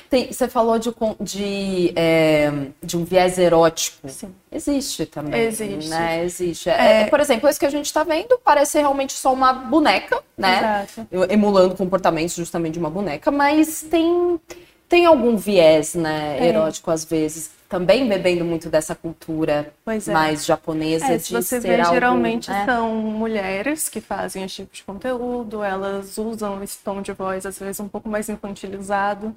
Tem, 0.08 0.32
você 0.32 0.48
falou 0.48 0.78
de, 0.78 0.90
de, 1.20 1.92
é, 1.94 2.50
de 2.82 2.96
um 2.96 3.04
viés 3.04 3.38
erótico. 3.38 4.08
Sim. 4.08 4.34
Existe 4.50 5.06
também. 5.06 5.40
Existe. 5.42 5.90
Né? 5.90 6.24
Existe. 6.24 6.70
É... 6.70 7.02
É, 7.02 7.06
por 7.06 7.20
exemplo, 7.20 7.48
esse 7.48 7.58
que 7.58 7.66
a 7.66 7.70
gente 7.70 7.86
está 7.86 8.02
vendo 8.02 8.38
parece 8.42 8.78
realmente 8.78 9.12
só 9.12 9.32
uma 9.32 9.52
boneca, 9.52 10.22
né? 10.36 10.86
Exato. 10.88 11.08
Emulando 11.30 11.74
comportamentos 11.74 12.34
justamente 12.34 12.74
de 12.74 12.78
uma 12.78 12.90
boneca, 12.90 13.30
mas 13.30 13.82
tem, 13.82 14.40
tem 14.88 15.06
algum 15.06 15.36
viés 15.36 15.94
né, 15.94 16.46
erótico 16.46 16.90
às 16.90 17.04
vezes. 17.04 17.50
Também 17.74 18.08
bebendo 18.08 18.44
muito 18.44 18.70
dessa 18.70 18.94
cultura 18.94 19.74
é. 19.84 20.12
mais 20.12 20.46
japonesa 20.46 21.06
É, 21.06 21.16
de 21.16 21.24
se 21.24 21.32
você 21.32 21.60
ser 21.60 21.66
vê, 21.76 21.80
algo, 21.80 21.92
geralmente 21.94 22.48
né? 22.48 22.64
são 22.64 22.94
mulheres 22.94 23.88
que 23.88 24.00
fazem 24.00 24.44
esse 24.44 24.54
tipo 24.54 24.72
de 24.72 24.84
conteúdo, 24.84 25.60
elas 25.60 26.16
usam 26.16 26.62
esse 26.62 26.78
tom 26.84 27.02
de 27.02 27.10
voz, 27.10 27.44
às 27.44 27.58
vezes, 27.58 27.80
um 27.80 27.88
pouco 27.88 28.08
mais 28.08 28.28
infantilizado. 28.28 29.34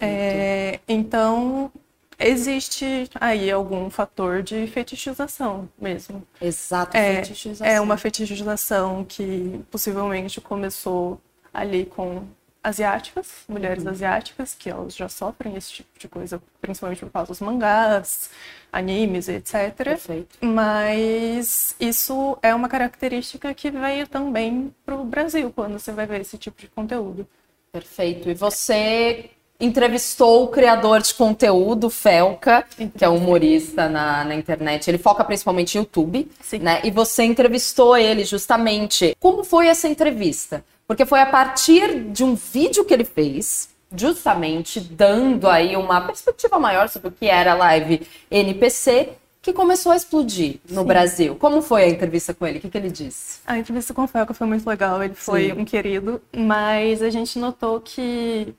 É, 0.00 0.78
então, 0.86 1.72
existe 2.20 3.10
aí 3.20 3.50
algum 3.50 3.90
fator 3.90 4.44
de 4.44 4.68
fetichização 4.68 5.68
mesmo. 5.76 6.22
Exato, 6.40 6.96
É, 6.96 7.16
fetichização. 7.16 7.66
é 7.66 7.80
uma 7.80 7.96
fetichização 7.96 9.04
que 9.04 9.60
possivelmente 9.72 10.40
começou 10.40 11.20
ali 11.52 11.84
com 11.84 12.22
asiáticas, 12.66 13.28
mulheres 13.48 13.84
Uhum. 13.84 13.90
asiáticas, 13.90 14.52
que 14.58 14.68
elas 14.68 14.96
já 14.96 15.08
sofrem 15.08 15.54
esse 15.56 15.72
tipo 15.72 15.88
de 15.98 16.08
coisa, 16.08 16.42
principalmente 16.60 16.98
por 17.04 17.12
causa 17.12 17.28
dos 17.28 17.40
mangás, 17.40 18.28
animes, 18.72 19.28
etc. 19.28 19.72
Perfeito. 19.76 20.36
Mas 20.40 21.76
isso 21.78 22.36
é 22.42 22.52
uma 22.52 22.68
característica 22.68 23.54
que 23.54 23.70
veio 23.70 24.08
também 24.08 24.74
para 24.84 24.96
o 24.96 25.04
Brasil, 25.04 25.52
quando 25.54 25.78
você 25.78 25.92
vai 25.92 26.06
ver 26.06 26.20
esse 26.22 26.36
tipo 26.36 26.60
de 26.60 26.66
conteúdo. 26.66 27.24
Perfeito. 27.70 28.28
E 28.28 28.34
você 28.34 29.30
entrevistou 29.60 30.44
o 30.44 30.48
criador 30.48 31.00
de 31.00 31.14
conteúdo, 31.14 31.88
Felca, 31.88 32.66
que 32.98 33.04
é 33.04 33.08
um 33.08 33.16
humorista 33.16 33.88
na, 33.88 34.24
na 34.24 34.34
internet. 34.34 34.90
Ele 34.90 34.98
foca 34.98 35.22
principalmente 35.24 35.76
em 35.76 35.80
YouTube, 35.82 36.28
Sim. 36.42 36.58
né? 36.58 36.80
E 36.82 36.90
você 36.90 37.22
entrevistou 37.22 37.96
ele 37.96 38.24
justamente. 38.24 39.16
Como 39.20 39.44
foi 39.44 39.68
essa 39.68 39.86
entrevista? 39.88 40.64
Porque 40.86 41.04
foi 41.04 41.20
a 41.20 41.26
partir 41.26 42.04
de 42.10 42.22
um 42.22 42.34
vídeo 42.34 42.84
que 42.84 42.94
ele 42.94 43.04
fez, 43.04 43.68
justamente 43.94 44.80
dando 44.80 45.48
aí 45.48 45.76
uma 45.76 46.00
perspectiva 46.00 46.58
maior 46.58 46.88
sobre 46.88 47.08
o 47.08 47.12
que 47.12 47.26
era 47.26 47.52
a 47.52 47.56
live 47.56 48.06
NPC, 48.30 49.14
que 49.46 49.52
começou 49.52 49.92
a 49.92 49.96
explodir 49.96 50.58
no 50.68 50.84
Brasil. 50.84 51.36
Como 51.36 51.62
foi 51.62 51.84
a 51.84 51.88
entrevista 51.88 52.34
com 52.34 52.44
ele? 52.46 52.58
O 52.58 52.60
que, 52.60 52.68
que 52.68 52.76
ele 52.76 52.90
disse? 52.90 53.40
A 53.46 53.56
entrevista 53.56 53.94
com 53.94 54.02
o 54.02 54.08
Felca 54.08 54.34
foi 54.34 54.46
muito 54.46 54.68
legal, 54.68 55.00
ele 55.02 55.14
foi 55.14 55.46
Sim. 55.46 55.52
um 55.52 55.64
querido, 55.64 56.20
mas 56.36 57.00
a 57.00 57.10
gente 57.10 57.38
notou 57.38 57.80
que, 57.80 58.52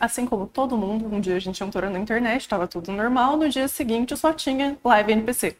assim 0.00 0.26
como 0.26 0.46
todo 0.46 0.76
mundo, 0.76 1.06
um 1.06 1.20
dia 1.20 1.36
a 1.36 1.40
gente 1.40 1.62
entrou 1.62 1.88
na 1.88 2.00
internet, 2.00 2.40
estava 2.40 2.66
tudo 2.66 2.90
normal, 2.90 3.36
no 3.36 3.48
dia 3.48 3.68
seguinte 3.68 4.16
só 4.16 4.32
tinha 4.32 4.76
live 4.84 5.12
NPC. 5.12 5.56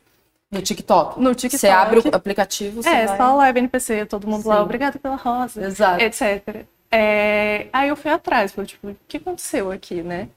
No 0.55 0.63
TikTok. 0.63 1.21
No 1.21 1.35
TikTok. 1.35 1.59
Você 1.61 1.69
abre 1.69 1.99
o 1.99 2.15
aplicativo, 2.17 2.83
você 2.83 2.89
É, 2.89 3.07
vai... 3.07 3.17
só 3.17 3.37
live 3.37 3.59
NPC, 3.59 4.07
todo 4.07 4.27
mundo 4.27 4.49
lá, 4.49 4.57
Sim. 4.57 4.63
obrigada 4.63 4.99
pela 4.99 5.17
rosa, 5.17 5.63
Exato. 5.67 6.03
etc. 6.03 6.65
É, 6.91 7.67
aí 7.73 7.89
eu 7.89 7.97
fui 7.97 8.11
atrás, 8.11 8.53
falei, 8.53 8.69
tipo, 8.69 8.89
o 8.89 8.97
que 9.09 9.17
aconteceu 9.17 9.71
aqui, 9.73 10.03
né? 10.03 10.29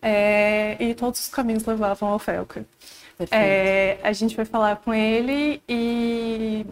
É, 0.00 0.76
e 0.80 0.94
todos 0.94 1.20
os 1.20 1.28
caminhos 1.28 1.64
levavam 1.66 2.08
ao 2.10 2.18
Felca. 2.18 2.64
É, 3.30 3.98
a 4.02 4.12
gente 4.12 4.34
foi 4.36 4.44
falar 4.44 4.76
com 4.76 4.94
ele 4.94 5.60
e 5.68 6.64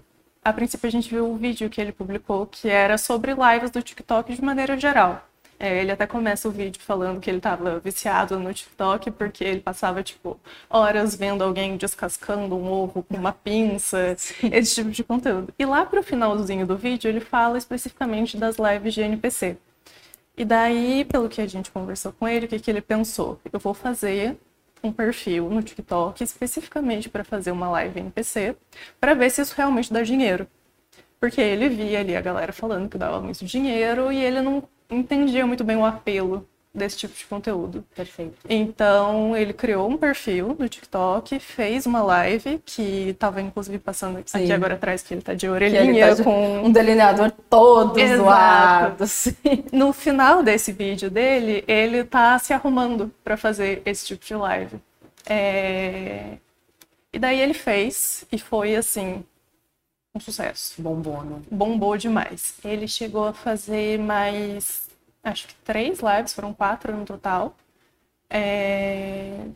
a 0.44 0.52
princípio 0.52 0.86
a 0.86 0.90
gente 0.90 1.10
viu 1.10 1.28
o 1.28 1.36
vídeo 1.36 1.68
que 1.68 1.80
ele 1.80 1.90
publicou 1.90 2.46
que 2.46 2.68
era 2.68 2.96
sobre 2.96 3.32
lives 3.34 3.70
do 3.72 3.82
TikTok 3.82 4.32
de 4.34 4.42
maneira 4.44 4.78
geral. 4.78 5.26
É, 5.58 5.80
ele 5.80 5.90
até 5.90 6.06
começa 6.06 6.48
o 6.48 6.50
vídeo 6.50 6.82
falando 6.82 7.18
que 7.20 7.30
ele 7.30 7.38
estava 7.38 7.80
viciado 7.80 8.38
no 8.38 8.52
TikTok 8.52 9.10
porque 9.12 9.42
ele 9.42 9.60
passava 9.60 10.02
tipo 10.02 10.38
horas 10.68 11.14
vendo 11.14 11.42
alguém 11.42 11.76
descascando 11.78 12.54
um 12.56 12.70
ovo 12.70 13.02
com 13.02 13.16
uma 13.16 13.32
pinça, 13.32 14.14
esse 14.52 14.74
tipo 14.74 14.90
de 14.90 15.02
conteúdo. 15.02 15.52
E 15.58 15.64
lá 15.64 15.86
pro 15.86 16.02
finalzinho 16.02 16.66
do 16.66 16.76
vídeo 16.76 17.08
ele 17.08 17.20
fala 17.20 17.56
especificamente 17.56 18.36
das 18.36 18.56
lives 18.56 18.92
de 18.94 19.00
NPC. 19.00 19.56
E 20.36 20.44
daí, 20.44 21.04
pelo 21.06 21.28
que 21.28 21.40
a 21.40 21.46
gente 21.46 21.70
conversou 21.70 22.12
com 22.12 22.28
ele, 22.28 22.44
o 22.46 22.48
que, 22.48 22.58
que 22.58 22.70
ele 22.70 22.82
pensou? 22.82 23.40
Eu 23.50 23.58
vou 23.58 23.72
fazer 23.72 24.36
um 24.82 24.92
perfil 24.92 25.48
no 25.48 25.62
TikTok 25.62 26.22
especificamente 26.22 27.08
para 27.08 27.24
fazer 27.24 27.50
uma 27.50 27.68
live 27.70 28.00
NPC, 28.00 28.56
para 29.00 29.14
ver 29.14 29.30
se 29.30 29.40
isso 29.42 29.54
realmente 29.56 29.92
dá 29.92 30.02
dinheiro. 30.02 30.46
Porque 31.18 31.40
ele 31.40 31.68
via 31.68 32.00
ali 32.00 32.14
a 32.14 32.20
galera 32.20 32.52
falando 32.52 32.88
que 32.88 32.98
dava 32.98 33.20
muito 33.20 33.44
dinheiro 33.46 34.12
e 34.12 34.22
ele 34.22 34.42
não 34.42 34.62
entendia 34.90 35.46
muito 35.46 35.64
bem 35.64 35.76
o 35.76 35.84
apelo 35.84 36.46
desse 36.74 36.98
tipo 36.98 37.16
de 37.16 37.24
conteúdo. 37.24 37.82
Perfeito. 37.94 38.34
Então, 38.50 39.34
ele 39.34 39.54
criou 39.54 39.88
um 39.88 39.96
perfil 39.96 40.54
no 40.58 40.68
TikTok, 40.68 41.38
fez 41.40 41.86
uma 41.86 42.02
live 42.02 42.60
que 42.66 43.08
estava 43.10 43.40
inclusive 43.40 43.78
passando 43.78 44.18
aqui 44.18 44.30
Sim. 44.30 44.52
agora 44.52 44.74
atrás 44.74 45.02
que 45.02 45.14
ele 45.14 45.22
tá 45.22 45.32
de 45.32 45.48
orelhinha 45.48 46.08
tá 46.08 46.14
de- 46.14 46.22
com 46.22 46.58
um 46.62 46.70
delineador 46.70 47.30
todo 47.48 47.98
Exato. 47.98 48.18
zoado. 48.22 49.06
Sim. 49.06 49.34
no 49.72 49.90
final 49.94 50.42
desse 50.42 50.70
vídeo 50.70 51.10
dele, 51.10 51.64
ele 51.66 52.04
tá 52.04 52.38
se 52.38 52.52
arrumando 52.52 53.10
para 53.24 53.38
fazer 53.38 53.80
esse 53.86 54.04
tipo 54.06 54.22
de 54.26 54.34
live. 54.34 54.76
É, 55.28 56.36
E 57.12 57.18
daí 57.18 57.40
ele 57.40 57.54
fez 57.54 58.26
e 58.30 58.38
foi 58.38 58.76
assim 58.76 59.24
um 60.16 60.20
sucesso. 60.20 60.80
Bombona. 60.80 61.42
Bombou 61.50 61.96
demais. 61.96 62.54
Ele 62.64 62.88
chegou 62.88 63.24
a 63.24 63.32
fazer 63.32 63.98
mais, 63.98 64.88
acho 65.22 65.48
que 65.48 65.54
três 65.64 66.00
lives, 66.00 66.32
foram 66.32 66.52
quatro 66.52 66.94
no 66.96 67.04
total. 67.04 67.56
É, 68.28 69.46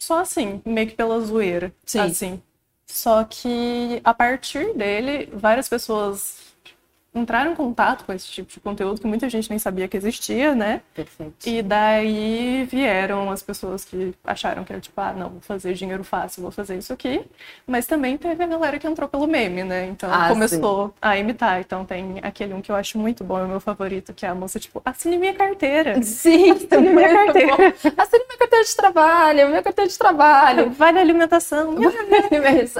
Só 0.00 0.20
assim, 0.20 0.60
meio 0.64 0.88
que 0.88 0.96
pela 0.96 1.20
zoeira. 1.20 1.72
Sim. 1.84 2.00
Assim. 2.00 2.42
Só 2.86 3.22
que 3.24 4.00
a 4.02 4.14
partir 4.14 4.74
dele, 4.74 5.28
várias 5.32 5.68
pessoas 5.68 6.47
entraram 7.20 7.52
em 7.52 7.54
contato 7.54 8.04
com 8.04 8.12
esse 8.12 8.26
tipo 8.26 8.52
de 8.52 8.60
conteúdo 8.60 9.00
que 9.00 9.06
muita 9.06 9.28
gente 9.28 9.48
nem 9.50 9.58
sabia 9.58 9.88
que 9.88 9.96
existia, 9.96 10.54
né? 10.54 10.80
Perfeito. 10.94 11.34
E 11.46 11.62
daí 11.62 12.64
vieram 12.70 13.30
as 13.30 13.42
pessoas 13.42 13.84
que 13.84 14.14
acharam 14.24 14.64
que 14.64 14.72
era 14.72 14.80
tipo, 14.80 15.00
ah, 15.00 15.12
não, 15.12 15.30
vou 15.30 15.40
fazer 15.40 15.74
dinheiro 15.74 16.04
fácil, 16.04 16.42
vou 16.42 16.50
fazer 16.50 16.76
isso 16.78 16.92
aqui. 16.92 17.22
Mas 17.66 17.86
também 17.86 18.16
teve 18.16 18.42
a 18.42 18.46
galera 18.46 18.78
que 18.78 18.86
entrou 18.86 19.08
pelo 19.08 19.26
meme, 19.26 19.64
né? 19.64 19.86
Então 19.86 20.10
Ah, 20.12 20.28
começou 20.28 20.94
a 21.00 21.16
imitar. 21.16 21.60
Então 21.60 21.84
tem 21.84 22.18
aquele 22.22 22.54
um 22.54 22.60
que 22.60 22.70
eu 22.70 22.76
acho 22.76 22.98
muito 22.98 23.24
bom, 23.24 23.38
é 23.38 23.44
o 23.44 23.48
meu 23.48 23.60
favorito, 23.60 24.12
que 24.12 24.24
é 24.24 24.28
a 24.28 24.34
moça, 24.34 24.58
tipo, 24.58 24.80
assine 24.84 25.18
minha 25.18 25.34
carteira. 25.34 26.00
Sim, 26.02 26.52
Assine 26.52 26.88
minha 26.88 27.08
carteira. 27.08 27.74
Assine 27.96 28.24
minha 28.26 28.38
carteira 28.38 28.64
de 28.64 28.76
trabalho, 28.76 29.48
minha 29.48 29.62
carteira 29.62 29.90
de 29.90 29.98
trabalho. 29.98 30.70
Vai 30.78 30.92
na 30.92 31.00
alimentação. 31.00 31.76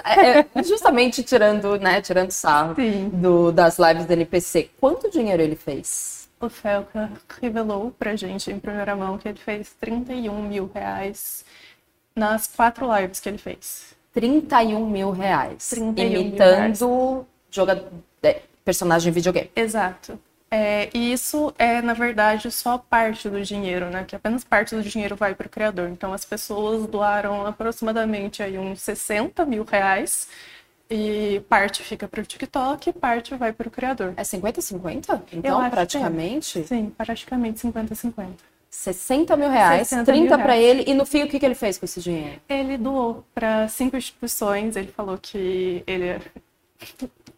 É, 0.05 0.41
é, 0.55 0.63
justamente 0.63 1.23
tirando, 1.23 1.79
né, 1.79 2.01
tirando 2.01 2.31
sarro 2.31 2.75
Sim. 2.75 3.09
do, 3.13 3.53
das 3.53 3.79
lives 3.79 4.07
do 4.07 4.13
NPC. 4.29 4.71
Quanto 4.79 5.11
dinheiro 5.11 5.43
ele 5.43 5.57
fez? 5.57 6.29
O 6.41 6.49
Felca 6.49 7.11
revelou 7.41 7.91
pra 7.99 8.15
gente 8.15 8.51
em 8.51 8.61
primeira 8.61 8.95
mão 8.95 9.19
que 9.19 9.29
ele 9.29 9.39
fez 9.39 9.75
31 9.81 10.43
mil 10.43 10.71
reais 10.73 11.45
nas 12.15 12.47
quatro 12.47 12.87
lives 12.95 13.19
que 13.19 13.29
ele 13.29 13.39
fez. 13.39 13.97
31 14.13 14.89
mil 14.89 15.11
reais. 15.11 15.71
31 15.71 15.93
mil 15.93 16.21
imitando 16.21 17.27
joga... 17.51 17.91
é, 18.23 18.43
personagem 18.65 19.13
videogame. 19.13 19.51
Exato. 19.57 20.19
É, 20.51 20.89
e 20.95 21.13
isso 21.13 21.53
é, 21.59 21.83
na 21.83 21.93
verdade, 21.93 22.51
só 22.51 22.79
parte 22.79 23.29
do 23.29 23.43
dinheiro, 23.43 23.91
né? 23.91 24.05
Que 24.05 24.17
apenas 24.17 24.45
parte 24.45 24.75
do 24.75 24.83
dinheiro 24.83 25.15
vai 25.15 25.35
para 25.35 25.47
o 25.47 25.51
criador. 25.51 25.89
Então, 25.91 26.13
as 26.13 26.25
pessoas 26.25 26.87
doaram 26.87 27.47
aproximadamente 27.47 28.43
aí 28.43 28.59
uns 28.59 28.81
60 28.81 29.45
mil 29.45 29.65
reais 29.65 30.29
e 30.91 31.41
parte 31.49 31.83
fica 31.83 32.09
para 32.09 32.21
o 32.21 32.25
TikTok 32.25 32.91
e 32.91 32.93
parte 32.93 33.35
vai 33.35 33.53
para 33.53 33.69
o 33.69 33.71
criador. 33.71 34.15
É 34.17 34.23
50-50? 34.23 35.11
Eu 35.11 35.39
Então, 35.39 35.65
é. 35.65 35.71
praticamente? 35.71 36.65
Sim, 36.65 36.93
praticamente 36.97 37.61
50-50. 37.61 38.29
60 38.71 39.37
mil 39.37 39.49
reais, 39.49 39.89
60 39.89 40.13
30 40.13 40.37
mil 40.37 40.45
pra 40.45 40.55
reais. 40.55 40.65
ele. 40.65 40.91
E 40.91 40.95
no 40.95 41.07
fim, 41.07 41.23
o 41.23 41.29
que, 41.29 41.39
que 41.39 41.47
ele 41.47 41.55
fez 41.55 41.79
com 41.79 41.85
esse 41.87 42.01
dinheiro? 42.01 42.41
Ele 42.49 42.77
doou 42.77 43.25
para 43.35 43.67
cinco 43.69 43.97
instituições. 43.97 44.77
Ele 44.77 44.89
falou 44.89 45.19
que 45.19 45.83
ele 45.87 46.21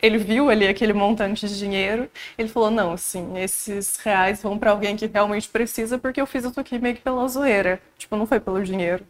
ele 0.03 0.19
viu 0.19 0.51
ali 0.51 0.67
aquele 0.67 0.93
montante 0.93 1.47
de 1.47 1.59
dinheiro. 1.59 2.11
Ele 2.37 2.49
falou: 2.49 2.71
não, 2.71 2.93
assim, 2.93 3.39
esses 3.39 3.97
reais 3.97 4.43
vão 4.43 4.59
para 4.59 4.71
alguém 4.71 4.97
que 4.97 5.07
realmente 5.07 5.49
precisa, 5.49 5.99
porque 5.99 6.21
eu 6.21 6.27
fiz 6.27 6.45
isso 6.45 6.59
aqui 6.59 6.79
meio 6.79 6.97
que 6.97 7.03
pela 7.03 7.27
zoeira. 7.29 7.81
Tipo, 7.99 8.17
não 8.17 8.27
foi 8.27 8.41
pelo 8.41 8.63
dinheiro. 8.63 9.05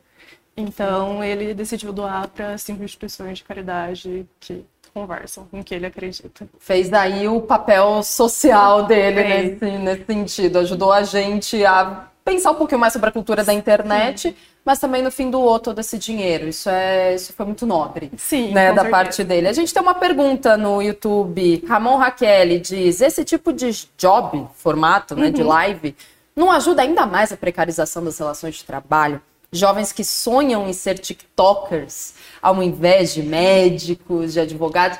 Então 0.57 1.23
ele 1.25 1.55
decidiu 1.55 1.93
doar 1.93 2.29
para 2.29 2.57
cinco 2.59 2.83
instituições 2.83 3.39
de 3.39 3.45
caridade 3.45 4.27
que 4.39 4.65
conversam 4.93 5.45
com 5.51 5.61
o 5.61 5.65
que 5.65 5.75
ele 5.75 5.87
acredita. 5.87 6.47
Fez 6.59 6.89
daí 6.89 7.29
o 7.29 7.41
papel 7.41 8.03
social 8.03 8.85
dele 8.87 9.23
nesse, 9.23 9.65
nesse 9.79 10.05
sentido. 10.05 10.59
Ajudou 10.59 10.93
a 10.93 11.03
gente 11.03 11.65
a 11.65 12.09
pensar 12.25 12.51
um 12.51 12.57
pouquinho 12.57 12.81
mais 12.81 12.93
sobre 12.93 13.09
a 13.09 13.13
cultura 13.13 13.43
da 13.45 13.55
internet, 13.55 14.37
mas 14.65 14.79
também 14.79 15.01
no 15.03 15.11
fim 15.11 15.31
doou 15.31 15.59
todo 15.59 15.79
esse 15.79 15.97
dinheiro. 15.97 16.49
Isso 16.49 16.69
é, 16.69 17.15
isso 17.15 17.33
foi 17.33 17.47
muito 17.47 17.65
nobre, 17.65 18.11
Sim, 18.17 18.53
né, 18.53 18.69
da 18.71 18.83
certeza. 18.83 18.91
parte 18.91 19.25
dele. 19.25 19.49
A 19.49 19.53
gente 19.53 19.73
tem 19.73 19.83
uma 19.83 19.95
pergunta 19.95 20.57
no 20.57 20.83
YouTube. 20.83 21.65
Ramon 21.69 21.97
Raquel 21.97 22.59
diz: 22.59 23.01
esse 23.01 23.25
tipo 23.25 23.53
de 23.53 23.71
job, 23.97 24.47
formato, 24.55 25.15
né, 25.15 25.27
Uhum. 25.27 25.33
de 25.33 25.43
live, 25.43 25.97
não 26.37 26.51
ajuda 26.51 26.83
ainda 26.83 27.07
mais 27.07 27.33
a 27.33 27.37
precarização 27.37 28.05
das 28.05 28.19
relações 28.19 28.57
de 28.57 28.65
trabalho? 28.65 29.21
Jovens 29.53 29.93
que 29.93 30.05
sonham 30.05 30.69
em 30.69 30.73
ser 30.73 30.99
TikTokers 30.99 32.15
ao 32.41 32.63
invés 32.63 33.13
de 33.15 33.23
médicos, 33.23 34.33
de 34.35 34.41
advogados. 34.41 34.99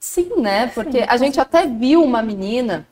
Sim, 0.00 0.40
né? 0.40 0.68
Porque 0.68 1.04
a 1.06 1.16
gente 1.16 1.38
até 1.40 1.66
viu 1.66 2.02
uma 2.02 2.22
menina, 2.22 2.86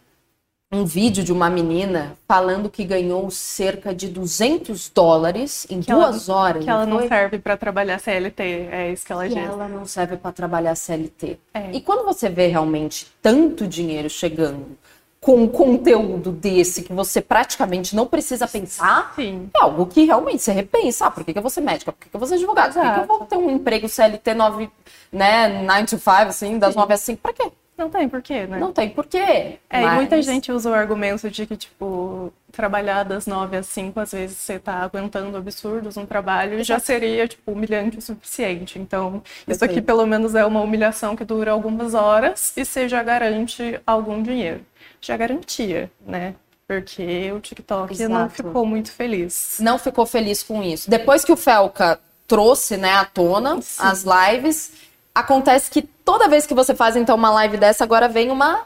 um 0.73 0.85
vídeo 0.85 1.23
de 1.25 1.33
uma 1.33 1.49
menina 1.49 2.17
falando 2.29 2.69
que 2.69 2.85
ganhou 2.85 3.31
cerca 3.31 3.95
de 3.95 4.09
200 4.09 4.89
dólares 4.91 5.67
em 5.71 5.81
Que 5.81 5.91
ela- 5.91 6.11
duas 6.11 6.29
horas. 6.29 6.65
Que 6.65 6.69
ela 6.71 6.85
não 6.85 7.09
serve 7.09 7.39
pra 7.39 7.57
trabalhar 7.57 7.99
CLT, 7.99 8.43
é 8.71 8.93
isso 8.93 9.07
que 9.07 9.13
ela 9.13 9.27
que 9.29 9.35
diz. 9.35 9.45
ela 9.45 9.69
não 9.69 9.87
serve 9.87 10.17
para 10.17 10.33
trabalhar 10.33 10.75
CLT. 10.75 11.39
É. 11.55 11.71
E 11.73 11.81
quando 11.81 12.05
você 12.05 12.29
vê 12.29 12.49
realmente 12.49 13.07
tanto 13.23 13.67
dinheiro 13.67 14.11
chegando 14.11 14.77
com 15.27 15.43
um 15.43 15.49
conteúdo 15.49 16.31
desse 16.31 16.85
que 16.85 16.93
você 16.93 17.21
praticamente 17.21 17.97
não 17.97 18.07
precisa 18.07 18.47
pensar, 18.47 19.13
Sim. 19.17 19.51
é 19.57 19.61
algo 19.61 19.85
que 19.85 20.05
realmente 20.05 20.41
você 20.41 20.53
repensa. 20.53 21.07
Ah, 21.07 21.11
por 21.11 21.25
que, 21.25 21.33
que 21.33 21.39
eu 21.41 21.43
vou 21.43 21.51
ser 21.51 21.63
médica? 21.63 21.91
Por 21.91 21.99
que, 21.99 22.09
que 22.09 22.15
eu 22.15 22.21
vou 22.21 22.29
ser 22.29 22.37
advogado? 22.37 22.75
Por 22.75 22.81
que, 22.81 22.93
que 22.95 23.01
eu 23.01 23.07
vou 23.07 23.27
ter 23.27 23.37
um 23.37 23.51
emprego 23.51 23.89
CLT 23.89 24.35
9, 24.35 24.71
né, 25.11 25.49
9 25.65 25.83
to 25.87 25.99
5, 25.99 26.11
assim, 26.11 26.59
das 26.61 26.77
9 26.77 26.95
às 26.95 27.01
5? 27.01 27.21
Pra 27.21 27.33
quê? 27.33 27.51
Não 27.77 27.91
tem 27.91 28.09
porquê, 28.09 28.47
né? 28.47 28.57
Não 28.61 28.73
tem 28.73 28.89
porquê. 28.89 29.19
É, 29.69 29.81
e 29.81 29.83
Mas- 29.83 29.95
muita 29.97 30.23
gente 30.23 30.53
usa 30.53 30.71
o 30.71 30.75
argumento 30.75 31.29
de 31.29 31.45
que, 31.45 31.57
tipo, 31.57 32.33
trabalhar 32.53 33.03
das 33.03 33.27
9 33.27 33.57
às 33.57 33.67
5, 33.67 33.99
às 33.99 34.13
vezes 34.13 34.37
você 34.39 34.61
tá 34.61 34.75
aguentando 34.77 35.37
absurdos 35.37 35.97
no 35.97 36.07
trabalho, 36.07 36.63
já 36.63 36.79
seria, 36.79 37.27
tipo, 37.27 37.51
humilhante 37.51 37.99
o 37.99 38.01
suficiente. 38.01 38.79
Então, 38.79 39.21
isso 39.47 39.65
aqui 39.65 39.83
pelo 39.83 40.07
menos 40.07 40.37
é 40.37 40.47
uma 40.47 40.61
humilhação 40.61 41.17
que 41.17 41.25
dura 41.25 41.51
algumas 41.51 41.95
horas 41.95 42.57
e 42.57 42.65
você 42.65 42.89
já 42.89 43.03
garante 43.03 43.81
algum 43.85 44.23
dinheiro. 44.23 44.61
Já 45.01 45.17
garantia, 45.17 45.91
né? 46.07 46.35
Porque 46.67 47.31
o 47.33 47.41
TikTok 47.41 47.97
não 48.09 48.17
Exato. 48.17 48.35
ficou 48.35 48.67
muito 48.67 48.91
feliz. 48.91 49.59
não 49.61 49.79
ficou 49.79 50.05
feliz 50.05 50.43
com 50.43 50.63
isso. 50.63 50.91
Depois 50.91 51.25
que 51.25 51.33
o 51.33 51.37
Felca 51.37 52.01
trouxe, 52.27 52.77
né, 52.77 52.93
à 52.95 53.05
tona 53.05 53.61
Sim. 53.63 53.83
as 53.83 54.05
lives, 54.05 54.73
acontece 55.15 55.71
que 55.71 55.83
toda 55.83 56.29
vez 56.29 56.45
que 56.45 56.55
você 56.55 56.75
faz 56.75 56.97
então 56.97 57.15
uma 57.15 57.31
live 57.31 57.57
dessa, 57.57 57.85
agora 57.85 58.09
vem 58.09 58.31
uma 58.31 58.65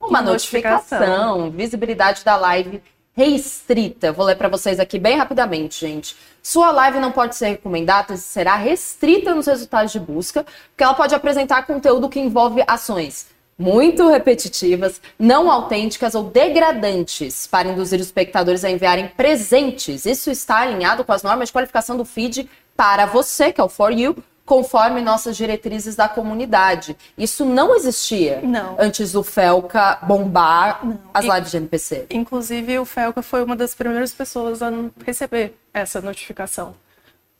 uma 0.00 0.22
notificação, 0.22 0.98
notificação. 0.98 1.50
visibilidade 1.50 2.24
da 2.24 2.36
live 2.36 2.82
restrita. 3.14 4.12
Vou 4.12 4.24
ler 4.24 4.36
para 4.36 4.48
vocês 4.48 4.80
aqui 4.80 4.98
bem 4.98 5.16
rapidamente, 5.16 5.80
gente. 5.80 6.16
Sua 6.42 6.70
live 6.72 6.98
não 6.98 7.12
pode 7.12 7.36
ser 7.36 7.48
recomendada 7.48 8.14
e 8.14 8.18
será 8.18 8.56
restrita 8.56 9.34
nos 9.34 9.46
resultados 9.46 9.92
de 9.92 10.00
busca, 10.00 10.44
porque 10.44 10.82
ela 10.82 10.94
pode 10.94 11.14
apresentar 11.14 11.66
conteúdo 11.66 12.08
que 12.08 12.18
envolve 12.18 12.64
ações 12.66 13.26
muito 13.62 14.08
repetitivas, 14.08 15.00
não 15.18 15.50
autênticas 15.50 16.14
ou 16.16 16.24
degradantes 16.24 17.46
para 17.46 17.68
induzir 17.68 18.00
os 18.00 18.06
espectadores 18.06 18.64
a 18.64 18.70
enviarem 18.70 19.08
presentes. 19.16 20.04
Isso 20.04 20.30
está 20.30 20.58
alinhado 20.58 21.04
com 21.04 21.12
as 21.12 21.22
normas 21.22 21.48
de 21.48 21.52
qualificação 21.52 21.96
do 21.96 22.04
feed 22.04 22.48
para 22.76 23.06
você, 23.06 23.52
que 23.52 23.60
é 23.60 23.64
o 23.64 23.68
For 23.68 23.92
You, 23.92 24.16
conforme 24.44 25.00
nossas 25.00 25.36
diretrizes 25.36 25.94
da 25.94 26.08
comunidade. 26.08 26.96
Isso 27.16 27.44
não 27.44 27.74
existia 27.76 28.40
Não. 28.42 28.74
antes 28.78 29.12
do 29.12 29.22
Felca 29.22 29.98
bombar 30.02 30.82
as 31.14 31.24
E- 31.24 31.28
lives 31.28 31.50
de 31.52 31.56
NPC. 31.58 32.06
Inclusive, 32.10 32.78
o 32.80 32.84
Felca 32.84 33.22
foi 33.22 33.44
uma 33.44 33.54
das 33.54 33.74
primeiras 33.74 34.12
pessoas 34.12 34.60
a 34.60 34.70
receber 35.06 35.54
essa 35.72 36.00
notificação. 36.00 36.74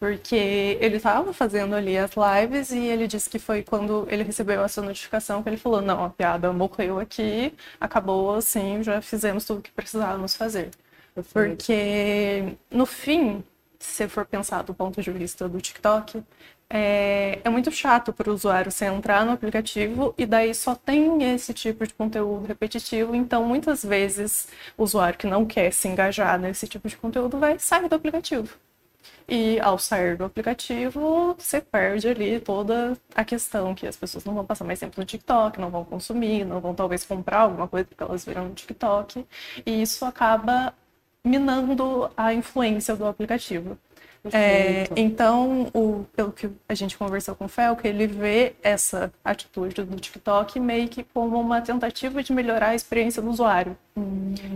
Porque 0.03 0.35
ele 0.81 0.97
estava 0.97 1.33
fazendo 1.33 1.77
ali 1.77 1.97
as 1.97 2.11
lives 2.17 2.73
e 2.73 2.79
ele 2.89 3.07
disse 3.07 3.31
que 3.31 3.39
foi 3.39 3.63
quando 3.63 4.05
ele 4.11 4.25
recebeu 4.25 4.61
essa 4.65 4.83
notificação 4.83 5.45
que 5.45 5.49
ele 5.49 5.57
falou: 5.57 5.81
não, 5.81 6.05
a 6.05 6.11
piada 6.11 6.53
morreu 6.53 6.99
aqui, 6.99 7.55
acabou 7.81 8.35
assim, 8.35 8.83
já 8.83 9.01
fizemos 9.01 9.45
tudo 9.45 9.61
o 9.61 9.63
que 9.63 9.71
precisávamos 9.71 10.35
fazer. 10.35 10.71
Porque, 11.33 12.57
no 12.69 12.85
fim, 12.85 13.45
se 13.79 14.09
for 14.09 14.27
pensar 14.27 14.62
do 14.65 14.75
ponto 14.75 15.01
de 15.01 15.11
vista 15.12 15.49
do 15.49 15.61
TikTok, 15.61 16.21
é, 16.69 17.38
é 17.45 17.49
muito 17.49 17.71
chato 17.71 18.12
para 18.12 18.29
o 18.29 18.35
usuário 18.35 18.73
você 18.73 18.87
entrar 18.87 19.25
no 19.25 19.31
aplicativo 19.31 20.15
e 20.19 20.27
daí 20.27 20.53
só 20.53 20.75
tem 20.75 21.33
esse 21.33 21.55
tipo 21.55 21.87
de 21.87 21.95
conteúdo 21.95 22.47
repetitivo. 22.47 23.15
Então, 23.15 23.45
muitas 23.45 23.85
vezes, 23.85 24.49
o 24.77 24.83
usuário 24.83 25.17
que 25.19 25.29
não 25.29 25.47
quer 25.47 25.73
se 25.73 25.87
engajar 25.87 26.41
nesse 26.41 26.67
tipo 26.67 26.88
de 26.88 26.97
conteúdo 26.97 27.38
vai 27.38 27.57
sair 27.61 27.88
do 27.88 27.95
aplicativo. 27.95 28.59
E 29.29 29.59
ao 29.61 29.79
sair 29.79 30.17
do 30.17 30.25
aplicativo, 30.25 31.35
você 31.38 31.61
perde 31.61 32.09
ali 32.09 32.41
toda 32.41 32.97
a 33.15 33.25
questão 33.25 33.75
que 33.75 33.87
as 33.87 33.97
pessoas 33.97 34.25
não 34.25 34.35
vão 34.35 34.45
passar 34.45 34.65
mais 34.65 34.79
tempo 34.79 35.01
no 35.01 35.07
TikTok, 35.07 35.61
não 35.61 35.71
vão 35.71 35.85
consumir, 35.85 36.45
não 36.45 36.61
vão 36.61 36.75
talvez 36.75 37.05
comprar 37.05 37.41
alguma 37.41 37.69
coisa 37.69 37.87
que 37.87 38.03
elas 38.03 38.25
viram 38.25 38.49
no 38.49 38.55
TikTok. 38.55 39.25
E 39.65 39.83
isso 39.83 40.05
acaba 40.05 40.75
minando 41.25 42.11
a 42.17 42.35
influência 42.35 42.97
do 42.97 43.07
aplicativo. 43.07 43.79
É, 44.33 44.85
então, 44.95 45.69
o, 45.75 46.05
pelo 46.15 46.31
que 46.31 46.49
a 46.69 46.75
gente 46.75 46.97
conversou 46.97 47.35
com 47.35 47.47
o 47.47 47.49
Fel, 47.49 47.75
que 47.75 47.88
ele 47.88 48.07
vê 48.07 48.55
essa 48.62 49.12
atitude 49.25 49.83
do 49.83 49.97
TikTok 49.97 50.61
meio 50.61 50.88
que 50.88 51.03
como 51.03 51.41
uma 51.41 51.61
tentativa 51.61 52.23
de 52.23 52.33
melhorar 52.33 52.69
a 52.69 52.75
experiência 52.75 53.21
do 53.21 53.31
usuário. 53.31 53.77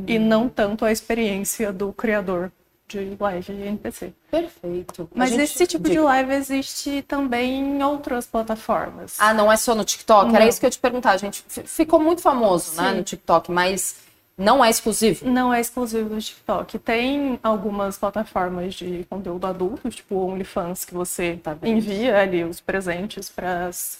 E 0.07 0.19
não 0.19 0.49
tanto 0.49 0.85
a 0.85 0.93
experiência 0.93 1.73
do 1.73 1.93
criador 1.93 2.53
de 2.89 3.17
live 3.19 3.53
e 3.53 3.63
NPC. 3.67 4.13
Perfeito. 4.31 5.09
A 5.15 5.19
Mas 5.19 5.31
gente- 5.31 5.43
esse 5.43 5.67
tipo 5.67 5.89
de 5.89 5.99
live 5.99 6.33
existe 6.33 7.03
também 7.03 7.61
em 7.61 7.83
outras 7.83 8.27
plataformas. 8.27 9.17
Ah, 9.19 9.35
não 9.35 9.51
é 9.51 9.57
só 9.57 9.75
no 9.75 9.85
TikTok? 9.85 10.31
Era 10.31 10.41
Não. 10.41 10.49
isso 10.49 10.61
que 10.61 10.67
eu 10.67 10.71
te 10.71 10.79
perguntar. 10.79 11.17
gente 11.17 11.45
f- 11.49 11.63
ficou 11.65 11.99
muito 12.01 12.23
famoso, 12.23 12.81
né, 12.81 12.93
no 12.93 13.03
TikTok, 13.03 13.51
mas 13.51 13.97
não 14.39 14.65
é 14.65 14.71
exclusivo. 14.71 15.29
Não 15.29 15.53
é 15.53 15.61
exclusivo 15.61 16.11
do 16.11 16.21
TikTok. 16.21 16.79
Tem 16.79 17.41
algumas 17.43 17.97
plataformas 17.99 18.75
de 18.75 19.05
conteúdo 19.11 19.47
adulto, 19.47 19.89
tipo 19.91 20.15
o 20.15 20.29
OnlyFans, 20.29 20.85
que 20.85 20.95
você 20.95 21.41
Tá 21.43 21.57
envia 21.65 22.21
ali 22.21 22.45
os 22.45 22.61
presentes 22.61 23.29
para 23.31 23.67
as 23.67 23.99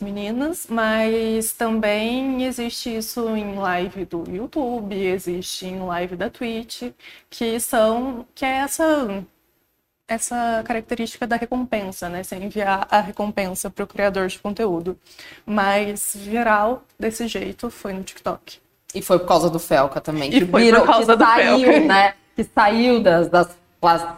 meninas, 0.00 0.66
mas 0.68 1.52
também 1.52 2.44
existe 2.44 2.94
isso 2.94 3.34
em 3.34 3.54
live 3.54 4.04
do 4.04 4.24
YouTube, 4.28 4.94
existe 4.94 5.66
em 5.66 5.80
live 5.80 6.14
da 6.14 6.28
Twitch, 6.28 6.92
que 7.30 7.58
são 7.58 8.26
que 8.34 8.44
é 8.44 8.58
essa 8.58 9.24
essa 10.06 10.62
característica 10.66 11.26
da 11.26 11.36
recompensa, 11.36 12.06
né? 12.10 12.22
Você 12.22 12.36
enviar 12.36 12.86
a 12.90 13.00
recompensa 13.00 13.70
para 13.70 13.84
o 13.84 13.86
criador 13.86 14.26
de 14.26 14.38
conteúdo. 14.38 14.98
Mas 15.46 16.14
viral 16.14 16.82
desse 16.98 17.26
jeito 17.26 17.70
foi 17.70 17.94
no 17.94 18.02
TikTok. 18.02 18.58
E 18.94 19.00
foi 19.00 19.18
por 19.18 19.26
causa 19.26 19.48
do 19.48 19.58
Felca 19.58 20.02
também. 20.02 20.28
E 20.28 20.40
que 20.40 20.46
foi 20.46 20.64
virou, 20.64 20.80
por 20.82 20.86
causa 20.88 21.12
que 21.12 21.18
do 21.18 21.24
saiu, 21.24 21.60
Felca. 21.60 21.80
né? 21.86 22.14
Que 22.36 22.44
saiu 22.44 23.02
das, 23.02 23.28
das 23.28 23.56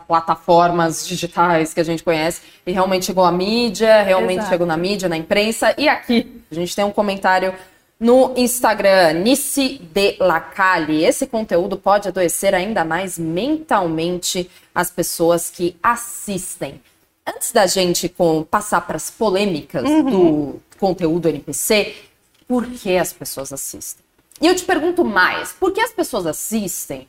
plataformas 0.06 1.06
digitais 1.06 1.72
que 1.72 1.80
a 1.80 1.84
gente 1.84 2.02
conhece 2.02 2.40
e 2.66 2.72
realmente 2.72 3.06
chegou 3.06 3.24
à 3.24 3.32
mídia, 3.32 4.02
realmente 4.02 4.38
Exato. 4.38 4.50
chegou 4.50 4.66
na 4.66 4.76
mídia, 4.76 5.08
na 5.08 5.16
imprensa. 5.16 5.74
E 5.78 5.88
aqui, 5.88 6.42
a 6.50 6.54
gente 6.54 6.74
tem 6.76 6.84
um 6.84 6.90
comentário 6.90 7.54
no 7.98 8.34
Instagram, 8.36 9.14
Nice 9.14 9.78
de 9.92 10.16
Lacalle. 10.20 11.04
Esse 11.04 11.26
conteúdo 11.26 11.76
pode 11.78 12.08
adoecer 12.08 12.54
ainda 12.54 12.84
mais 12.84 13.18
mentalmente 13.18 14.50
as 14.74 14.90
pessoas 14.90 15.48
que 15.50 15.76
assistem. 15.82 16.80
Antes 17.26 17.52
da 17.52 17.66
gente 17.66 18.08
com, 18.08 18.42
passar 18.42 18.82
para 18.82 18.96
as 18.96 19.10
polêmicas 19.10 19.82
Uhum. 19.84 20.02
do 20.10 20.60
conteúdo 20.78 21.28
NPC, 21.28 21.94
por 22.46 22.66
que 22.66 22.98
as 22.98 23.12
pessoas 23.12 23.52
assistem? 23.52 24.04
E 24.42 24.46
eu 24.46 24.54
te 24.54 24.64
pergunto 24.64 25.04
mais, 25.04 25.52
por 25.52 25.72
que 25.72 25.80
as 25.80 25.92
pessoas 25.92 26.26
assistem? 26.26 27.08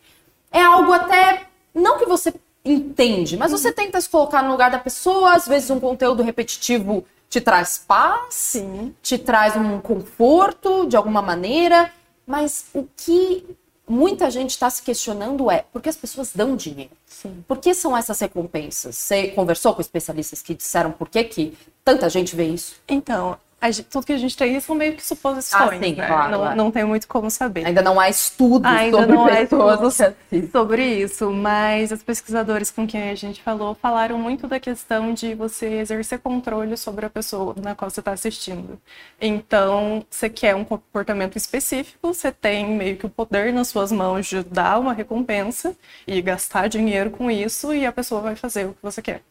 É 0.52 0.62
algo 0.62 0.94
até, 0.94 1.48
não 1.74 1.98
que 2.00 2.06
você 2.06 2.34
entende, 2.66 3.38
mas 3.38 3.52
você 3.52 3.72
tenta 3.72 4.02
se 4.02 4.10
colocar 4.10 4.42
no 4.42 4.52
lugar 4.52 4.72
da 4.72 4.80
pessoa, 4.80 5.36
às 5.36 5.48
vezes 5.48 5.70
um 5.70 5.80
conteúdo 5.80 6.24
repetitivo 6.24 7.06
te 7.30 7.40
traz 7.40 7.78
paz, 7.78 8.34
Sim. 8.34 8.96
te 9.02 9.18
traz 9.18 9.56
um 9.56 9.80
conforto 9.80 10.88
de 10.88 10.98
alguma 10.98 11.22
maneira, 11.22 11.92
mas 12.26 12.66
o 12.74 12.88
que 12.98 13.46
muita 13.88 14.32
gente 14.32 14.52
está 14.52 14.70
se 14.70 14.82
questionando 14.82 15.50
é 15.52 15.66
por 15.72 15.82
que 15.82 15.90
as 15.90 15.96
pessoas 15.96 16.32
dão 16.34 16.56
dinheiro? 16.56 16.92
Sim. 17.06 17.44
Por 17.48 17.58
que 17.58 17.74
são 17.74 17.96
essas 17.96 18.20
recompensas? 18.20 18.96
Você 18.96 19.28
conversou 19.30 19.74
com 19.74 19.82
especialistas 19.82 20.42
que 20.42 20.56
disseram 20.56 20.92
por 20.92 21.08
que, 21.08 21.24
que 21.24 21.58
tanta 21.84 22.10
gente 22.10 22.36
vê 22.36 22.46
isso? 22.46 22.76
Então, 22.88 23.38
Gente, 23.72 23.84
tudo 23.84 24.06
que 24.06 24.14
a 24.14 24.18
gente 24.18 24.36
tem 24.36 24.60
são 24.60 24.76
meio 24.76 24.94
que 24.94 25.06
suposições, 25.06 25.62
ah, 25.62 25.80
sim, 25.84 25.96
né? 25.96 26.08
Claro, 26.08 26.32
não, 26.32 26.40
claro. 26.40 26.56
não 26.56 26.72
tem 26.72 26.84
muito 26.84 27.08
como 27.08 27.30
saber. 27.30 27.66
Ainda 27.66 27.82
não 27.82 28.00
há 28.00 28.10
estudos 28.10 28.70
Ainda 28.70 28.98
sobre 28.98 29.16
não 29.16 29.26
pessoas 29.26 30.00
há 30.00 30.10
estudos 30.10 30.52
sobre 30.52 30.86
isso, 30.86 31.32
mas 31.32 31.92
os 31.92 32.04
pesquisadores 32.04 32.72
com 32.72 32.86
quem 32.88 33.10
a 33.10 33.16
gente 33.16 33.42
falou 33.42 33.76
falaram 33.76 34.18
muito 34.18 34.48
da 34.48 34.60
questão 34.60 35.14
de 35.14 35.34
você 35.34 35.68
exercer 35.80 36.20
controle 36.20 36.76
sobre 36.78 37.06
a 37.06 37.10
pessoa 37.10 37.56
na 37.62 37.76
qual 37.76 37.90
você 37.90 38.00
está 38.00 38.12
assistindo. 38.12 38.80
Então, 39.20 40.06
você 40.10 40.30
quer 40.30 40.56
um 40.56 40.64
comportamento 40.64 41.38
específico, 41.38 42.14
você 42.14 42.32
tem 42.32 42.68
meio 42.68 42.98
que 42.98 43.06
o 43.06 43.10
poder 43.10 43.54
nas 43.54 43.68
suas 43.68 43.92
mãos 43.92 44.28
de 44.28 44.44
dar 44.44 44.80
uma 44.80 44.94
recompensa 44.94 45.76
e 46.08 46.22
gastar 46.22 46.68
dinheiro 46.68 47.12
com 47.12 47.30
isso, 47.30 47.74
e 47.74 47.86
a 47.86 47.92
pessoa 47.92 48.22
vai 48.22 48.36
fazer 48.36 48.66
o 48.66 48.74
que 48.74 48.82
você 48.82 49.02
quer. 49.02 49.22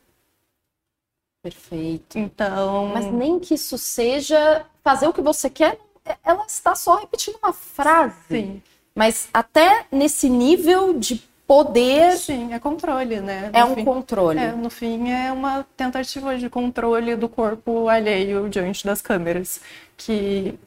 Perfeito. 1.45 2.19
Então. 2.19 2.87
Mas 2.95 3.05
nem 3.13 3.39
que 3.39 3.53
isso 3.53 3.77
seja 3.77 4.65
fazer 4.83 5.07
o 5.07 5.13
que 5.13 5.21
você 5.21 5.51
quer, 5.51 5.79
ela 6.25 6.47
está 6.47 6.75
só 6.75 6.97
repetindo 6.97 7.37
uma 7.37 7.53
frase. 7.53 8.15
Sim. 8.29 8.63
Mas 8.95 9.29
até 9.31 9.85
nesse 9.93 10.31
nível 10.31 10.99
de 10.99 11.23
poder. 11.47 12.17
Sim, 12.17 12.55
é 12.55 12.59
controle, 12.59 13.21
né? 13.21 13.51
No 13.53 13.59
é 13.59 13.63
um 13.63 13.75
fim, 13.75 13.85
controle. 13.85 14.39
É, 14.39 14.53
no 14.53 14.71
fim, 14.71 15.11
é 15.11 15.31
uma 15.31 15.67
tentativa 15.77 16.39
de 16.39 16.49
controle 16.49 17.15
do 17.15 17.29
corpo 17.29 17.91
alheio 17.91 18.49
diante 18.49 18.87
das 18.87 19.03
câmeras. 19.03 19.61
Que 19.99 20.59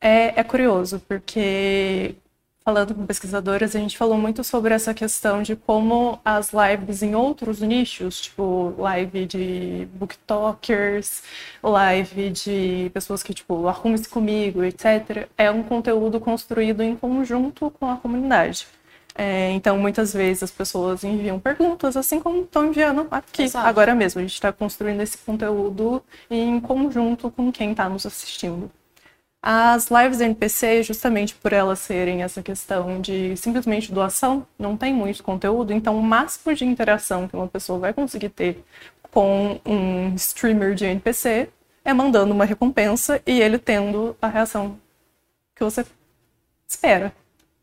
é, 0.00 0.40
é 0.40 0.42
curioso, 0.42 1.02
porque 1.06 2.14
falando 2.66 2.96
com 2.96 3.06
pesquisadoras, 3.06 3.76
a 3.76 3.78
gente 3.78 3.96
falou 3.96 4.18
muito 4.18 4.42
sobre 4.42 4.74
essa 4.74 4.92
questão 4.92 5.40
de 5.40 5.54
como 5.54 6.18
as 6.24 6.50
lives 6.52 7.00
em 7.00 7.14
outros 7.14 7.60
nichos, 7.60 8.20
tipo 8.22 8.74
live 8.76 9.24
de 9.24 9.88
booktokers, 9.94 11.22
live 11.62 12.30
de 12.30 12.90
pessoas 12.92 13.22
que, 13.22 13.32
tipo, 13.32 13.68
arrume-se 13.68 14.08
comigo, 14.08 14.64
etc., 14.64 15.28
é 15.38 15.48
um 15.48 15.62
conteúdo 15.62 16.18
construído 16.18 16.82
em 16.82 16.96
conjunto 16.96 17.70
com 17.70 17.88
a 17.88 17.98
comunidade. 17.98 18.66
É, 19.14 19.52
então, 19.52 19.78
muitas 19.78 20.12
vezes 20.12 20.42
as 20.42 20.50
pessoas 20.50 21.04
enviam 21.04 21.38
perguntas, 21.38 21.96
assim 21.96 22.18
como 22.18 22.42
estão 22.42 22.66
enviando 22.66 23.06
aqui, 23.12 23.44
Exato. 23.44 23.68
agora 23.68 23.94
mesmo. 23.94 24.18
A 24.18 24.22
gente 24.22 24.34
está 24.34 24.52
construindo 24.52 25.00
esse 25.02 25.16
conteúdo 25.18 26.02
em 26.28 26.58
conjunto 26.60 27.30
com 27.30 27.52
quem 27.52 27.70
está 27.70 27.88
nos 27.88 28.04
assistindo. 28.04 28.68
As 29.48 29.90
lives 29.92 30.20
NPC, 30.20 30.82
justamente 30.82 31.32
por 31.36 31.52
elas 31.52 31.78
serem 31.78 32.24
essa 32.24 32.42
questão 32.42 33.00
de 33.00 33.36
simplesmente 33.36 33.92
doação, 33.92 34.44
não 34.58 34.76
tem 34.76 34.92
muito 34.92 35.22
conteúdo, 35.22 35.72
então 35.72 35.96
o 35.96 36.02
máximo 36.02 36.52
de 36.52 36.64
interação 36.64 37.28
que 37.28 37.36
uma 37.36 37.46
pessoa 37.46 37.78
vai 37.78 37.94
conseguir 37.94 38.30
ter 38.30 38.64
com 39.12 39.60
um 39.64 40.12
streamer 40.16 40.74
de 40.74 40.86
NPC 40.86 41.48
é 41.84 41.94
mandando 41.94 42.34
uma 42.34 42.44
recompensa 42.44 43.22
e 43.24 43.40
ele 43.40 43.56
tendo 43.56 44.16
a 44.20 44.26
reação 44.26 44.80
que 45.54 45.62
você 45.62 45.86
espera. 46.66 47.12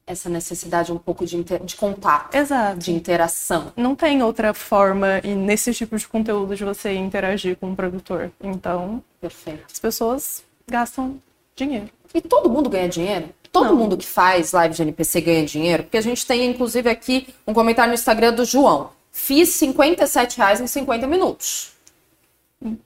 Essa 0.08 0.30
necessidade 0.30 0.90
um 0.90 0.98
pouco 0.98 1.26
de, 1.26 1.36
inter... 1.36 1.62
de 1.66 1.76
contato, 1.76 2.34
Exato. 2.34 2.80
de 2.80 2.94
interação. 2.94 3.74
Não 3.76 3.94
tem 3.94 4.24
outra 4.24 4.54
forma, 4.54 5.20
e 5.22 5.36
nesse 5.36 5.74
tipo 5.74 5.98
de 5.98 6.08
conteúdo, 6.08 6.56
de 6.56 6.64
você 6.64 6.94
interagir 6.94 7.58
com 7.58 7.74
o 7.74 7.76
produtor. 7.76 8.32
Então, 8.42 9.04
Perfeito. 9.20 9.66
as 9.70 9.80
pessoas 9.80 10.46
gastam 10.66 11.20
dinheiro. 11.56 11.90
E 12.14 12.22
todo 12.22 12.50
mundo 12.50 12.70
ganha 12.70 12.88
dinheiro? 12.88 13.30
Todo 13.52 13.70
Não. 13.70 13.76
mundo 13.76 13.98
que 13.98 14.06
faz 14.06 14.52
live 14.52 14.74
de 14.74 14.82
NPC 14.82 15.22
ganha 15.22 15.46
dinheiro? 15.46 15.84
Porque 15.84 15.98
a 15.98 16.02
gente 16.02 16.26
tem, 16.26 16.46
inclusive, 16.46 16.90
aqui 16.90 17.28
um 17.46 17.54
comentário 17.54 17.90
no 17.90 17.94
Instagram 17.94 18.34
do 18.34 18.46
João. 18.46 18.90
Fiz 19.12 19.50
57 19.50 20.38
reais 20.38 20.60
em 20.60 20.66
50 20.66 21.06
minutos. 21.06 21.72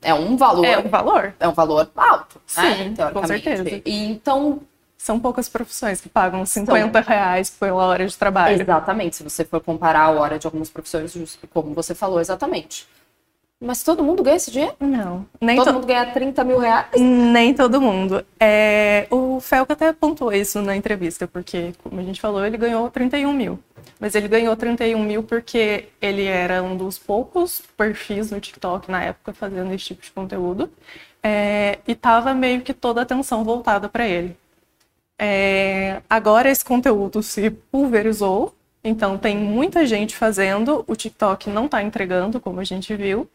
É 0.02 0.14
um 0.14 0.36
valor. 0.36 0.66
É 0.66 0.78
um 0.78 0.90
valor. 0.90 1.34
É 1.40 1.48
um 1.48 1.54
valor 1.54 1.90
alto, 1.96 2.42
né? 2.58 2.76
Sim, 2.76 2.90
né? 2.98 3.12
Com 3.12 3.26
certeza. 3.26 3.82
E 3.86 4.06
então. 4.06 4.62
São 4.98 5.20
poucas 5.20 5.48
profissões 5.48 6.02
que 6.02 6.10
pagam 6.10 6.44
50 6.44 7.04
São... 7.04 7.10
reais 7.10 7.52
pela 7.52 7.86
hora 7.86 8.06
de 8.06 8.18
trabalho. 8.18 8.60
Exatamente. 8.60 9.16
Se 9.16 9.24
você 9.24 9.46
for 9.46 9.62
comparar 9.62 10.02
a 10.02 10.10
hora 10.10 10.40
de 10.40 10.48
algumas 10.48 10.70
profissões, 10.70 11.16
como 11.54 11.74
você 11.74 11.94
falou, 11.94 12.20
exatamente. 12.20 12.88
Mas 13.60 13.82
todo 13.82 14.04
mundo 14.04 14.22
ganha 14.22 14.38
esse 14.38 14.52
dinheiro? 14.52 14.76
Não. 14.80 15.26
Nem 15.42 15.58
todo 15.58 15.66
to... 15.66 15.74
mundo 15.74 15.88
ganha 15.88 16.06
30 16.12 16.44
mil 16.44 16.60
reais? 16.60 16.88
Nem 17.00 17.56
todo 17.56 17.82
mundo. 17.82 18.24
É... 18.40 19.08
O 19.10 19.40
Felca 19.40 19.74
até 19.74 19.92
pontuou 19.92 20.32
isso 20.32 20.62
na 20.62 20.76
entrevista, 20.76 21.28
porque, 21.28 21.74
como 21.84 22.00
a 22.00 22.04
gente 22.04 22.22
falou, 22.22 22.46
ele 22.46 22.56
ganhou 22.56 22.88
31 22.90 23.34
mil. 23.34 23.60
Mas 24.00 24.14
ele 24.14 24.28
ganhou 24.28 24.56
31 24.56 25.04
mil 25.04 25.24
porque 25.24 25.90
ele 26.00 26.26
era 26.26 26.62
um 26.62 26.78
dos 26.78 27.00
poucos 27.00 27.64
perfis 27.76 28.30
no 28.30 28.40
TikTok 28.40 28.92
na 28.92 29.04
época 29.04 29.34
fazendo 29.34 29.74
esse 29.74 29.86
tipo 29.86 30.04
de 30.04 30.12
conteúdo. 30.12 30.70
É... 31.24 31.80
E 31.88 31.96
tava 31.96 32.36
meio 32.36 32.62
que 32.62 32.76
toda 32.76 33.02
a 33.02 33.04
atenção 33.04 33.44
voltada 33.44 33.90
para 33.90 34.08
ele. 34.08 34.38
É... 35.20 36.04
Agora 36.08 36.48
esse 36.48 36.64
conteúdo 36.64 37.24
se 37.24 37.50
pulverizou 37.50 38.54
então, 38.88 39.18
tem 39.18 39.38
muita 39.38 39.86
gente 39.86 40.16
fazendo, 40.16 40.84
o 40.88 40.96
TikTok 40.96 41.50
não 41.50 41.66
está 41.66 41.84
entregando, 41.84 42.40
como 42.40 42.60
a 42.60 42.64
gente 42.64 42.96
viu. 42.96 43.30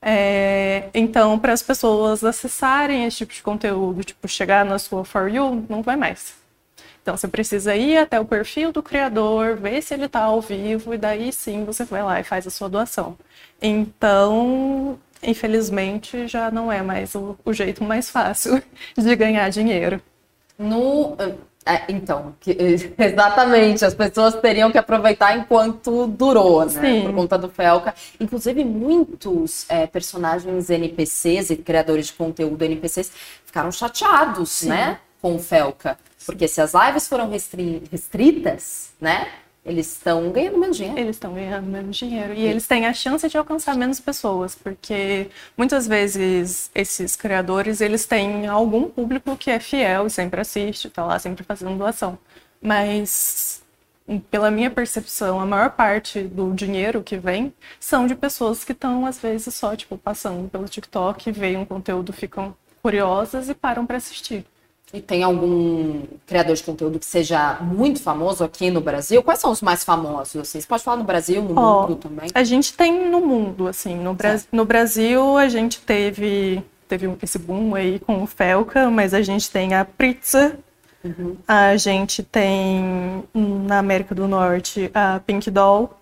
É, 0.00 0.90
então, 0.94 1.38
para 1.38 1.52
as 1.52 1.62
pessoas 1.62 2.22
acessarem 2.24 3.04
esse 3.04 3.18
tipo 3.18 3.32
de 3.32 3.42
conteúdo, 3.42 4.04
tipo, 4.04 4.28
chegar 4.28 4.64
na 4.64 4.78
sua 4.78 5.04
For 5.04 5.28
You, 5.28 5.66
não 5.68 5.82
vai 5.82 5.96
mais. 5.96 6.34
Então, 7.02 7.16
você 7.16 7.26
precisa 7.28 7.74
ir 7.74 7.96
até 7.96 8.20
o 8.20 8.24
perfil 8.24 8.72
do 8.72 8.82
criador, 8.82 9.56
ver 9.56 9.82
se 9.82 9.94
ele 9.94 10.04
está 10.06 10.20
ao 10.20 10.40
vivo, 10.40 10.94
e 10.94 10.98
daí 10.98 11.32
sim 11.32 11.64
você 11.64 11.84
vai 11.84 12.02
lá 12.02 12.20
e 12.20 12.24
faz 12.24 12.46
a 12.46 12.50
sua 12.50 12.68
doação. 12.68 13.16
Então, 13.62 14.98
infelizmente, 15.22 16.28
já 16.28 16.50
não 16.50 16.70
é 16.70 16.82
mais 16.82 17.14
o, 17.14 17.36
o 17.44 17.52
jeito 17.52 17.82
mais 17.82 18.10
fácil 18.10 18.62
de 18.96 19.16
ganhar 19.16 19.48
dinheiro. 19.50 20.00
No, 20.58 21.16
é, 21.68 21.84
então, 21.90 22.34
que, 22.40 22.56
exatamente, 22.98 23.84
as 23.84 23.94
pessoas 23.94 24.34
teriam 24.36 24.72
que 24.72 24.78
aproveitar 24.78 25.36
enquanto 25.36 26.06
durou, 26.06 26.64
né? 26.64 26.80
Sim. 26.80 27.02
Por 27.02 27.14
conta 27.14 27.36
do 27.36 27.50
Felca. 27.50 27.94
Inclusive, 28.18 28.64
muitos 28.64 29.66
é, 29.68 29.86
personagens 29.86 30.70
NPCs 30.70 31.50
e 31.50 31.56
criadores 31.56 32.06
de 32.06 32.14
conteúdo 32.14 32.62
NPCs 32.62 33.12
ficaram 33.44 33.70
chateados, 33.70 34.48
Sim. 34.48 34.68
né? 34.68 34.98
Com 35.20 35.36
o 35.36 35.38
Felca. 35.38 35.98
Porque 36.24 36.48
se 36.48 36.60
as 36.60 36.72
lives 36.72 37.06
foram 37.06 37.28
restri 37.28 37.82
restritas, 37.90 38.90
né? 38.98 39.28
Eles 39.68 39.92
estão 39.92 40.30
ganhando 40.30 40.56
menos 40.56 40.76
dinheiro. 40.78 40.98
Eles 40.98 41.16
estão 41.16 41.34
ganhando 41.34 41.66
menos 41.66 41.96
dinheiro. 41.96 42.32
E 42.32 42.40
eles 42.40 42.66
têm 42.66 42.86
a 42.86 42.92
chance 42.94 43.28
de 43.28 43.36
alcançar 43.36 43.76
menos 43.76 44.00
pessoas, 44.00 44.54
porque 44.54 45.28
muitas 45.56 45.86
vezes 45.86 46.70
esses 46.74 47.14
criadores, 47.14 47.82
eles 47.82 48.06
têm 48.06 48.46
algum 48.46 48.88
público 48.88 49.36
que 49.36 49.50
é 49.50 49.60
fiel 49.60 50.06
e 50.06 50.10
sempre 50.10 50.40
assiste, 50.40 50.88
tá 50.88 51.04
lá 51.04 51.18
sempre 51.18 51.44
fazendo 51.44 51.76
doação. 51.76 52.18
Mas 52.62 53.62
pela 54.30 54.50
minha 54.50 54.70
percepção, 54.70 55.38
a 55.38 55.44
maior 55.44 55.70
parte 55.72 56.22
do 56.22 56.54
dinheiro 56.54 57.02
que 57.02 57.18
vem 57.18 57.52
são 57.78 58.06
de 58.06 58.14
pessoas 58.14 58.64
que 58.64 58.72
estão 58.72 59.04
às 59.04 59.18
vezes 59.18 59.54
só 59.54 59.76
tipo 59.76 59.98
passando 59.98 60.48
pelo 60.48 60.66
TikTok, 60.66 61.30
veem 61.30 61.58
um 61.58 61.66
conteúdo, 61.66 62.10
ficam 62.10 62.56
curiosas 62.82 63.50
e 63.50 63.54
param 63.54 63.84
para 63.84 63.98
assistir. 63.98 64.46
E 64.92 65.00
tem 65.00 65.22
algum 65.22 66.02
criador 66.26 66.56
de 66.56 66.62
conteúdo 66.62 66.98
que 66.98 67.04
seja 67.04 67.58
muito 67.60 68.00
famoso 68.00 68.42
aqui 68.42 68.70
no 68.70 68.80
Brasil? 68.80 69.22
Quais 69.22 69.38
são 69.38 69.50
os 69.50 69.60
mais 69.60 69.84
famosos? 69.84 70.36
Assim? 70.36 70.60
Você 70.60 70.66
pode 70.66 70.82
falar 70.82 70.96
no 70.96 71.04
Brasil, 71.04 71.42
no 71.42 71.58
oh, 71.58 71.82
mundo 71.82 71.96
também? 71.96 72.30
A 72.34 72.42
gente 72.42 72.72
tem 72.72 73.10
no 73.10 73.20
mundo, 73.20 73.68
assim. 73.68 73.94
No, 73.96 74.14
Bra 74.14 74.40
no 74.50 74.64
Brasil, 74.64 75.36
a 75.36 75.48
gente 75.48 75.80
teve, 75.80 76.62
teve 76.88 77.06
esse 77.22 77.38
boom 77.38 77.74
aí 77.74 77.98
com 77.98 78.22
o 78.22 78.26
Felca, 78.26 78.90
mas 78.90 79.12
a 79.12 79.20
gente 79.20 79.50
tem 79.50 79.74
a 79.74 79.84
Pritza, 79.84 80.58
uhum. 81.04 81.36
a 81.46 81.76
gente 81.76 82.22
tem 82.22 83.24
na 83.34 83.78
América 83.78 84.14
do 84.14 84.26
Norte 84.26 84.90
a 84.94 85.20
Pink 85.20 85.50
Doll, 85.50 85.97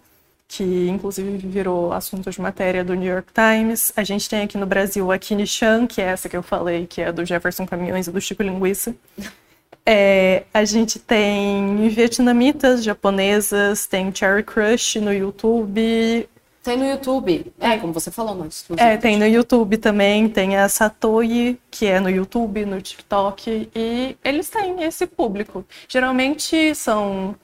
que 0.49 0.89
inclusive 0.89 1.37
virou 1.39 1.93
assunto 1.93 2.31
de 2.31 2.41
matéria 2.41 2.85
do 2.85 2.95
New 2.95 3.13
York 3.13 3.33
Times. 3.33 3.93
A 3.97 4.05
gente 4.05 4.29
tem 4.29 4.43
aqui 4.43 4.57
no 4.57 4.67
Brasil 4.67 5.11
a 5.11 5.19
Kini 5.19 5.47
Chan, 5.47 5.87
que 5.87 6.01
é 6.01 6.07
essa 6.07 6.29
que 6.29 6.37
eu 6.37 6.43
falei, 6.43 6.87
que 6.87 7.01
é 7.01 7.13
do 7.13 7.25
Jefferson 7.25 7.67
Caminhões 7.67 8.07
e 8.07 8.13
do 8.13 8.21
Chico 8.21 8.43
Linguiça. 8.43 8.95
É, 9.89 10.43
a 10.53 10.65
gente 10.65 10.99
tem 10.99 11.89
vietnamitas, 11.89 12.83
japonesas, 12.83 13.87
tem 13.87 14.13
Cherry 14.13 14.43
Crush 14.43 14.97
no 14.97 15.13
YouTube. 15.13 16.29
Tem 16.65 16.77
no 16.77 16.85
YouTube, 16.85 17.53
é, 17.61 17.79
como 17.79 17.93
você 17.93 18.11
falou 18.11 18.43
antes. 18.43 18.65
É, 18.77 18.97
tem 18.97 19.17
no 19.17 19.25
YouTube 19.25 19.77
também, 19.77 20.29
tem 20.29 20.57
a 20.57 20.69
Satoyi, 20.69 21.61
que 21.71 21.87
é 21.87 22.01
no 22.01 22.11
YouTube, 22.11 22.67
no 22.67 22.83
TikTok, 22.83 23.71
e 23.73 24.17
eles 24.25 24.51
têm 24.51 24.83
esse 24.83 25.07
público. 25.07 25.65
Geralmente 25.87 26.75
são 26.75 27.37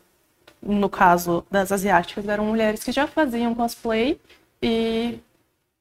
no 0.63 0.89
caso 0.89 1.45
das 1.51 1.73
asiáticas, 1.73 2.27
eram 2.29 2.45
mulheres 2.47 2.85
que 2.85 2.93
já 2.93 3.07
faziam 3.07 3.55
cosplay 3.55 4.21
e, 4.63 5.19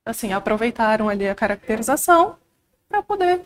assim, 0.05 0.33
aproveitaram 0.33 1.07
ali 1.09 1.27
a 1.29 1.35
caracterização 1.35 2.35
para 2.89 3.01
poder 3.03 3.41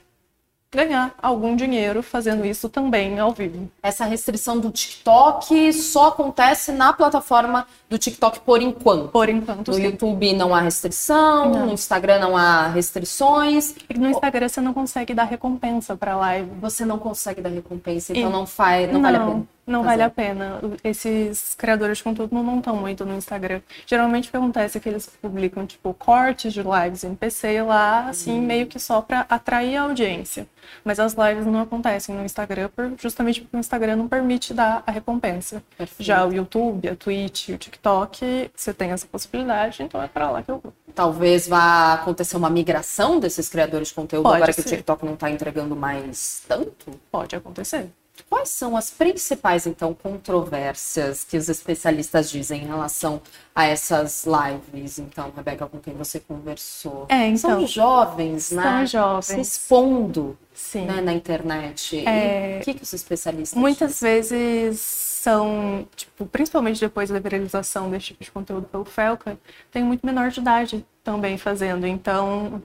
ganhar 0.72 1.14
algum 1.22 1.56
dinheiro 1.56 2.04
fazendo 2.04 2.46
isso 2.46 2.68
também 2.68 3.18
ao 3.18 3.32
vivo. 3.32 3.70
Essa 3.82 4.04
restrição 4.04 4.60
do 4.60 4.70
TikTok 4.72 5.72
só 5.72 6.08
acontece 6.10 6.74
na 6.74 6.92
plataforma 6.92 7.66
do 7.90 7.98
TikTok 7.98 8.42
por 8.42 8.62
enquanto. 8.62 9.08
Por 9.10 9.30
enquanto, 9.30 9.70
No 9.70 9.74
sim. 9.74 9.84
YouTube 9.84 10.34
não 10.34 10.54
há 10.54 10.60
restrição, 10.60 11.50
Não. 11.50 11.66
no 11.68 11.72
Instagram 11.74 12.20
não 12.20 12.36
há 12.36 12.68
restrições. 12.68 13.74
E 13.90 13.98
no 13.98 14.10
Instagram 14.10 14.50
você 14.50 14.60
não 14.60 14.74
consegue 14.74 15.14
dar 15.14 15.24
recompensa 15.24 15.96
para 15.96 16.18
live. 16.18 16.50
Você 16.60 16.84
não 16.84 17.00
consegue 17.00 17.40
dar 17.40 17.50
recompensa, 17.50 18.12
então 18.12 18.30
E- 18.30 18.34
não 18.34 18.46
faz, 18.46 18.92
não, 18.92 19.02
vale 19.02 19.16
a 19.18 19.26
pena. 19.26 19.48
Não 19.68 19.80
fazer. 19.84 19.90
vale 19.98 20.04
a 20.04 20.10
pena. 20.10 20.60
Esses 20.84 21.56
criadores 21.56 21.98
de 21.98 22.04
conteúdo 22.04 22.34
não 22.36 22.60
estão 22.60 22.76
muito 22.76 23.04
no 23.06 23.16
Instagram. 23.16 23.62
Geralmente 23.88 24.28
o 24.28 24.32
que 24.32 24.38
acontece 24.38 24.78
é 24.78 24.82
que 24.82 24.88
eles 24.88 25.08
publicam, 25.22 25.66
tipo, 25.66 25.94
cortes 25.94 26.54
de 26.54 26.62
lives 26.62 27.04
em 27.04 27.16
PC 27.16 27.62
lá, 27.64 28.08
assim, 28.10 28.38
Uhum. 28.40 28.42
meio 28.46 28.68
que 28.68 28.80
só 28.80 29.02
para 29.02 29.26
atrair 29.30 29.76
a 29.78 29.82
audiência. 29.84 30.48
Mas 30.84 31.00
as 31.00 31.14
lives 31.14 31.46
não 31.46 31.60
acontecem 31.62 32.14
no 32.16 32.24
Instagram, 32.26 32.70
por- 32.76 32.92
justamente 33.00 33.42
porque 33.42 33.58
o 33.58 33.60
Instagram 33.60 33.96
não 33.96 34.08
permite 34.08 34.54
dar 34.54 34.84
a 34.86 34.92
recompensa. 34.92 35.64
Perfeito. 35.78 36.04
Já 36.06 36.26
o 36.26 36.34
YouTube, 36.34 36.88
a 36.90 36.96
Twitch, 36.96 37.50
o 37.50 37.58
TikTok, 37.58 38.52
você 38.56 38.74
tem 38.74 38.92
essa 38.92 39.06
possibilidade, 39.08 39.82
então 39.84 40.02
é 40.02 40.08
para 40.08 40.30
lá 40.30 40.42
que 40.44 40.50
eu 40.52 40.60
vou. 40.60 40.74
Talvez 40.94 41.48
vá 41.48 41.94
acontecer 41.94 42.38
uma 42.38 42.50
migração 42.50 43.20
desses 43.20 43.50
criadores 43.50 43.90
de 43.90 43.94
conteúdo 43.96 44.24
Pode 44.24 44.38
agora 44.38 44.54
que 44.54 44.60
o 44.60 44.64
ser. 44.64 44.70
TikTok 44.78 45.06
não 45.06 45.14
está 45.16 45.30
entregando 45.30 45.76
mais 45.76 46.44
tanto. 46.48 46.92
Pode 47.12 47.36
acontecer. 47.36 47.90
Quais 48.30 48.50
são 48.50 48.76
as 48.76 48.90
principais, 48.90 49.68
então, 49.68 49.94
controvérsias 49.94 51.24
que 51.24 51.38
os 51.38 51.50
especialistas 51.50 52.30
dizem 52.30 52.64
em 52.64 52.66
relação 52.66 53.22
a 53.54 53.66
essas 53.66 54.26
lives, 54.26 55.00
então, 55.00 55.32
Rebeca, 55.36 55.68
com 55.68 55.80
quem 55.80 55.94
você 55.94 56.20
conversou? 56.20 57.06
É, 57.10 57.28
então. 57.28 57.38
São 57.38 57.68
jovens, 57.68 58.46
São 58.46 58.58
né? 58.58 58.86
jovens. 58.86 59.26
Se 59.26 59.40
expondo 59.40 60.38
Sim. 60.54 60.86
né, 60.86 61.02
na 61.02 61.14
internet. 61.14 61.98
E 61.98 62.06
É, 62.06 62.60
o 62.62 62.64
que, 62.64 62.74
que 62.74 62.84
os 62.84 62.94
especialistas 62.94 63.60
Muitas 63.60 64.02
vezes 64.02 64.80
são, 64.80 65.88
tipo, 65.96 66.26
principalmente 66.26 66.80
depois 66.80 67.10
da 67.10 67.20
viralização 67.20 67.90
desse 67.90 68.08
tipo 68.08 68.24
de 68.24 68.32
conteúdo 68.32 68.68
pelo 68.68 68.86
Felca, 68.86 69.38
tem 69.72 69.84
muito 69.84 70.06
menor 70.06 70.30
de 70.30 70.40
idade 70.40 70.86
também 71.04 71.38
fazendo. 71.38 71.88
Então, 71.88 72.62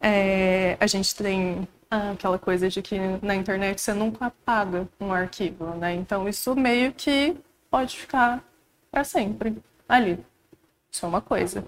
é, 0.00 0.76
a 0.78 0.86
gente 0.86 1.14
tem 1.14 1.66
aquela 1.90 2.38
coisa 2.38 2.68
de 2.68 2.82
que 2.82 2.98
na 3.22 3.34
internet 3.34 3.80
você 3.80 3.92
nunca 3.92 4.26
apaga 4.26 4.88
um 5.00 5.12
arquivo, 5.12 5.66
né? 5.76 5.94
Então, 5.94 6.28
isso 6.28 6.54
meio 6.54 6.92
que 6.92 7.36
pode 7.70 7.96
ficar 7.96 8.42
para 8.90 9.04
sempre 9.04 9.56
ali. 9.88 10.18
Isso 10.90 11.04
é 11.04 11.08
uma 11.08 11.20
coisa. 11.20 11.64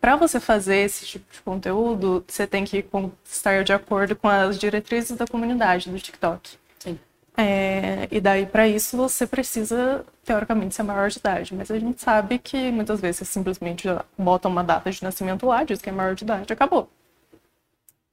para 0.00 0.16
você 0.16 0.40
fazer 0.40 0.76
esse 0.78 1.04
tipo 1.06 1.32
de 1.32 1.40
conteúdo, 1.42 2.24
você 2.26 2.46
tem 2.46 2.64
que 2.64 2.84
estar 3.24 3.62
de 3.64 3.72
acordo 3.72 4.16
com 4.16 4.28
as 4.28 4.58
diretrizes 4.58 5.16
da 5.16 5.26
comunidade 5.26 5.90
do 5.90 5.98
TikTok. 5.98 6.56
Sim. 6.78 6.98
É, 7.36 8.08
e 8.10 8.20
daí, 8.20 8.46
para 8.46 8.66
isso, 8.66 8.96
você 8.96 9.26
precisa, 9.26 10.04
teoricamente, 10.24 10.74
ser 10.74 10.82
maior 10.82 11.10
de 11.10 11.18
idade. 11.18 11.54
Mas 11.54 11.70
a 11.70 11.78
gente 11.78 12.00
sabe 12.00 12.38
que 12.38 12.70
muitas 12.70 13.00
vezes 13.00 13.18
você 13.18 13.24
simplesmente 13.26 13.86
bota 14.18 14.48
uma 14.48 14.64
data 14.64 14.90
de 14.90 15.02
nascimento 15.02 15.46
lá, 15.46 15.64
diz 15.64 15.82
que 15.82 15.90
é 15.90 15.92
maior 15.92 16.14
de 16.14 16.24
idade, 16.24 16.52
acabou. 16.52 16.88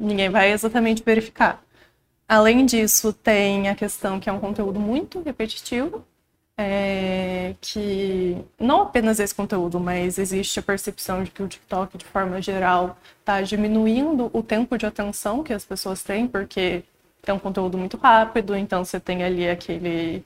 Ninguém 0.04 0.30
vai 0.30 0.52
exatamente 0.52 1.02
verificar. 1.04 1.64
Além 2.28 2.66
disso, 2.66 3.14
tem 3.14 3.70
a 3.70 3.76
questão 3.76 4.20
que 4.20 4.30
é 4.30 4.34
um 4.34 4.40
conteúdo 4.40 4.80
muito 4.80 5.22
repetitivo, 5.22 6.06
é, 6.58 7.56
que 7.62 8.38
não 8.60 8.82
apenas 8.82 9.20
esse 9.20 9.34
conteúdo, 9.34 9.80
mas 9.80 10.18
existe 10.18 10.60
a 10.60 10.64
percepção 10.64 11.24
de 11.24 11.32
que 11.32 11.42
o 11.42 11.48
TikTok, 11.48 11.98
de 11.98 12.06
forma 12.06 12.42
geral, 12.42 12.98
está 13.20 13.42
diminuindo 13.42 14.30
o 14.34 14.44
tempo 14.44 14.78
de 14.78 14.86
atenção 14.86 15.42
que 15.44 15.54
as 15.54 15.66
pessoas 15.66 16.04
têm, 16.04 16.28
porque 16.28 16.84
é 17.26 17.34
um 17.34 17.40
conteúdo 17.40 17.78
muito 17.78 17.98
rápido, 17.98 18.56
então 18.56 18.84
você 18.84 19.00
tem 19.00 19.24
ali 19.24 19.50
aquele 19.50 20.24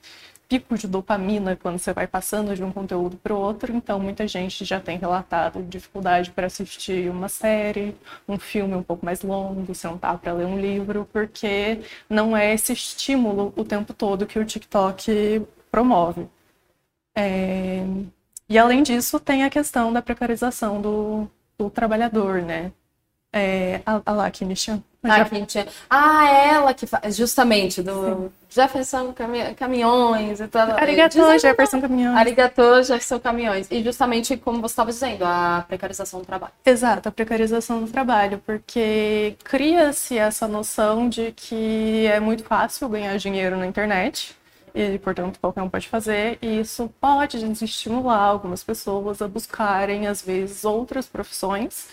pico 0.48 0.78
de 0.78 0.88
dopamina 0.88 1.56
quando 1.56 1.78
você 1.80 1.94
vai 1.94 2.08
passando 2.08 2.56
de 2.56 2.64
um 2.64 2.72
conteúdo 2.72 3.18
para 3.18 3.34
o 3.34 3.38
outro, 3.40 3.76
então 3.76 4.00
muita 4.00 4.28
gente 4.28 4.64
já 4.66 4.80
tem 4.80 4.98
relatado 4.98 5.62
dificuldade 5.64 6.32
para 6.32 6.48
assistir 6.48 7.10
uma 7.10 7.30
série, 7.30 7.96
um 8.28 8.40
filme 8.40 8.76
um 8.76 8.84
pouco 8.84 9.06
mais 9.06 9.22
longo, 9.22 9.74
sentar 9.76 10.18
para 10.20 10.34
ler 10.34 10.46
um 10.46 10.60
livro, 10.60 11.08
porque 11.12 11.82
não 12.10 12.36
é 12.36 12.54
esse 12.54 12.74
estímulo 12.74 13.54
o 13.56 13.64
tempo 13.66 13.94
todo 13.94 14.26
que 14.26 14.40
o 14.40 14.46
TikTok 14.46 15.46
promove. 15.72 16.28
É, 17.16 17.84
E 18.50 18.58
além 18.60 18.84
disso, 18.84 19.20
tem 19.20 19.44
a 19.46 19.50
questão 19.50 19.94
da 19.94 20.02
precarização 20.02 20.82
do, 20.82 21.30
do 21.58 21.70
trabalhador, 21.70 22.42
né? 22.44 22.72
É... 23.34 23.82
A, 23.86 24.02
a 24.06 24.12
lá, 24.14 24.32
Kinisha. 24.32 24.82
Ah, 25.04 25.24
tinha- 25.46 25.68
ah, 25.90 26.28
ela 26.30 26.74
que 26.74 26.86
faz, 26.86 27.16
justamente, 27.16 27.82
do 27.82 28.30
Jefferson 28.50 29.14
Cami- 29.14 29.54
Caminhões 29.56 30.42
e 30.42 30.48
tal. 30.48 30.72
Arigato, 30.72 31.18
Dizem- 31.18 31.40
Jefferson 31.40 31.80
Caminhão. 31.80 32.18
Arigato, 32.18 32.62
Jefferson 32.84 33.20
Caminhões. 33.20 33.68
E 33.72 33.82
justamente 33.84 34.36
como 34.36 34.60
você 34.60 34.74
estava 34.74 34.90
dizendo, 34.92 35.24
a 35.24 35.64
precarização 35.66 36.20
do 36.20 36.26
trabalho. 36.26 36.52
Exato, 36.66 37.08
a 37.08 37.12
precarização 37.12 37.84
do 37.84 37.92
trabalho, 37.92 38.42
porque 38.46 39.38
cria-se 39.46 40.18
essa 40.18 40.46
noção 40.48 41.08
de 41.08 41.32
que 41.34 42.06
é 42.08 42.20
muito 42.20 42.44
fácil 42.44 42.90
ganhar 42.90 43.16
dinheiro 43.18 43.56
na 43.56 43.66
internet 43.68 44.36
e, 44.76 44.98
portanto, 45.00 45.40
qualquer 45.40 45.62
um 45.62 45.70
pode 45.70 45.88
fazer, 45.88 46.38
e 46.42 46.60
isso 46.60 46.92
pode 47.00 47.40
desestimular 47.40 48.20
algumas 48.20 48.62
pessoas 48.64 49.22
a 49.22 49.28
buscarem, 49.28 50.06
às 50.06 50.22
vezes, 50.22 50.66
outras 50.66 51.08
profissões, 51.08 51.88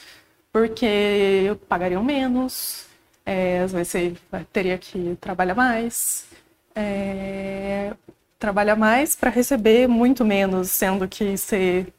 porque 0.55 1.59
pagariam 1.69 2.05
menos, 2.05 2.87
é, 3.27 3.59
às 3.59 3.73
vezes 3.73 3.91
você 3.91 4.17
teria 4.53 4.79
que 4.79 5.17
trabalhar 5.21 5.57
mais, 5.57 6.29
é, 6.77 7.93
trabalhar 8.39 8.77
mais 8.77 9.17
para 9.17 9.31
receber 9.31 9.89
muito 9.89 10.25
menos, 10.25 10.71
sendo 10.71 11.09
que 11.09 11.37
ser 11.37 11.93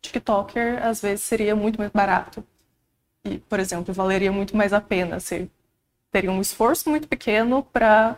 TikToker 0.00 0.82
às 0.82 1.02
vezes 1.02 1.26
seria 1.26 1.54
muito 1.54 1.78
mais 1.78 1.90
barato. 1.92 2.42
E, 3.26 3.36
por 3.40 3.60
exemplo, 3.60 3.92
valeria 3.92 4.32
muito 4.32 4.56
mais 4.56 4.72
a 4.72 4.80
pena. 4.80 5.20
Você 5.20 5.46
teria 6.10 6.32
um 6.32 6.40
esforço 6.40 6.88
muito 6.88 7.06
pequeno 7.06 7.62
para 7.62 8.16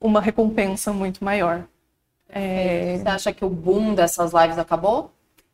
uma 0.00 0.20
recompensa 0.20 0.92
muito 0.92 1.24
maior. 1.24 1.68
É, 2.28 2.98
Você 2.98 3.08
acha 3.08 3.32
que 3.32 3.44
o 3.44 3.48
boom 3.48 3.94
dessas 3.94 4.32
lives 4.32 4.58
acabou? 4.58 5.12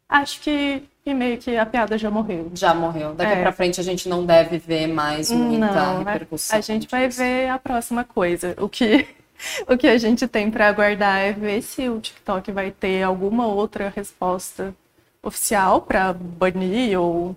acho 0.08 0.40
que, 0.40 0.82
que 1.04 1.14
meio 1.14 1.38
que 1.38 1.56
a 1.56 1.64
piada 1.64 1.96
já 1.96 2.10
morreu. 2.10 2.50
Já 2.54 2.74
morreu. 2.74 3.14
Daqui 3.14 3.32
É. 3.32 3.42
pra 3.42 3.52
frente 3.52 3.80
a 3.80 3.84
gente 3.84 4.08
não 4.08 4.24
deve 4.26 4.58
ver 4.58 4.86
mais 4.86 5.30
muita 5.30 5.66
Não, 5.72 5.96
a- 5.96 5.98
repercussão. 5.98 6.58
a 6.58 6.60
gente 6.60 6.86
vai 6.88 7.08
ver 7.08 7.48
a 7.48 7.58
próxima 7.58 8.04
coisa. 8.04 8.54
O 8.58 8.68
que, 8.68 9.06
o 9.68 9.76
que 9.76 9.86
a 9.88 9.96
gente 9.98 10.26
tem 10.28 10.50
para 10.50 10.68
aguardar 10.68 11.18
é 11.18 11.32
ver 11.32 11.62
se 11.62 11.88
o 11.88 11.98
TikTok 12.00 12.52
vai 12.52 12.70
ter 12.70 13.02
alguma 13.02 13.46
outra 13.46 13.92
resposta 13.94 14.74
oficial 15.22 15.82
para 15.82 16.12
banir 16.12 16.98
ou 17.00 17.34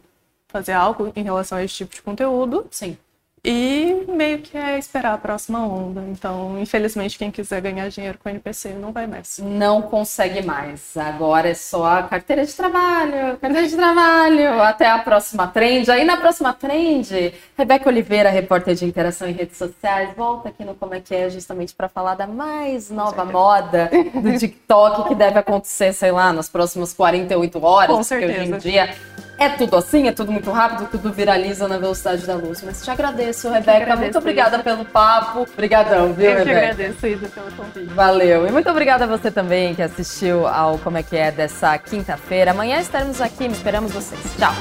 fazer 0.49 0.73
algo 0.73 1.11
em 1.15 1.23
relação 1.23 1.57
a 1.57 1.63
esse 1.63 1.73
tipo 1.75 1.95
de 1.95 2.01
conteúdo. 2.01 2.65
Sim. 2.69 2.97
E 3.45 4.05
meio 4.07 4.39
que 4.39 4.57
é 4.57 4.79
esperar 4.79 5.15
a 5.15 5.17
próxima 5.17 5.59
onda. 5.67 6.01
Então, 6.07 6.57
infelizmente, 6.57 7.17
quem 7.17 7.29
quiser 7.29 7.59
ganhar 7.59 7.89
dinheiro 7.89 8.17
com 8.17 8.29
NPC 8.29 8.69
não 8.69 8.93
vai 8.93 9.05
mais. 9.05 9.37
Não 9.43 9.81
consegue 9.81 10.41
mais. 10.41 10.95
Agora 10.95 11.49
é 11.49 11.53
só 11.53 11.85
a 11.85 12.03
carteira 12.03 12.45
de 12.45 12.53
trabalho, 12.53 13.37
carteira 13.41 13.67
de 13.67 13.75
trabalho. 13.75 14.61
Até 14.61 14.89
a 14.89 14.97
próxima 14.99 15.45
trend. 15.47 15.91
Aí 15.91 16.05
na 16.05 16.15
próxima 16.15 16.53
trend, 16.53 17.33
Rebeca 17.57 17.89
Oliveira, 17.89 18.29
repórter 18.29 18.75
de 18.75 18.85
interação 18.85 19.27
em 19.27 19.33
redes 19.33 19.57
sociais, 19.57 20.15
volta 20.15 20.47
aqui 20.47 20.63
no 20.63 20.73
Como 20.73 20.95
é 20.95 21.01
que 21.01 21.13
é, 21.13 21.29
justamente 21.29 21.75
para 21.75 21.89
falar 21.89 22.15
da 22.15 22.25
mais 22.25 22.89
nova 22.89 23.25
moda 23.25 23.91
do 24.13 24.37
TikTok 24.37 25.09
que 25.09 25.15
deve 25.15 25.37
acontecer, 25.37 25.91
sei 25.91 26.11
lá, 26.11 26.31
nas 26.31 26.47
próximas 26.47 26.93
48 26.93 27.61
horas. 27.61 27.95
Com 27.97 28.03
porque 28.03 28.25
hoje 28.25 28.35
em 28.35 28.37
certeza. 28.37 28.59
dia 28.59 28.95
é 29.37 29.49
tudo 29.49 29.75
assim, 29.75 30.07
é 30.07 30.11
tudo 30.11 30.31
muito 30.31 30.51
rápido, 30.51 30.87
tudo 30.89 31.11
viraliza 31.11 31.67
na 31.67 31.77
velocidade 31.77 32.25
da 32.25 32.35
luz. 32.35 32.61
Mas 32.63 32.81
te 32.83 32.89
agradeço, 32.89 33.49
Rebeca. 33.49 33.71
agradeço, 33.71 34.01
muito 34.01 34.17
obrigada 34.17 34.59
pelo 34.59 34.85
papo. 34.85 35.41
Obrigadão, 35.53 36.13
viu, 36.13 36.29
Eu 36.31 36.37
Rebeca? 36.39 36.57
agradeço, 36.59 37.07
Isa, 37.07 37.27
pelo 37.27 37.51
convite. 37.51 37.93
Valeu. 37.93 38.47
E 38.47 38.51
muito 38.51 38.69
obrigada 38.69 39.03
a 39.03 39.07
você 39.07 39.29
também 39.31 39.75
que 39.75 39.81
assistiu 39.81 40.47
ao 40.47 40.77
Como 40.77 40.97
é 40.97 41.03
que 41.03 41.15
é 41.17 41.31
dessa 41.31 41.77
quinta-feira. 41.77 42.51
Amanhã 42.51 42.79
estaremos 42.79 43.19
aqui, 43.21 43.45
esperamos 43.45 43.91
vocês. 43.91 44.21
Tchau. 44.37 44.53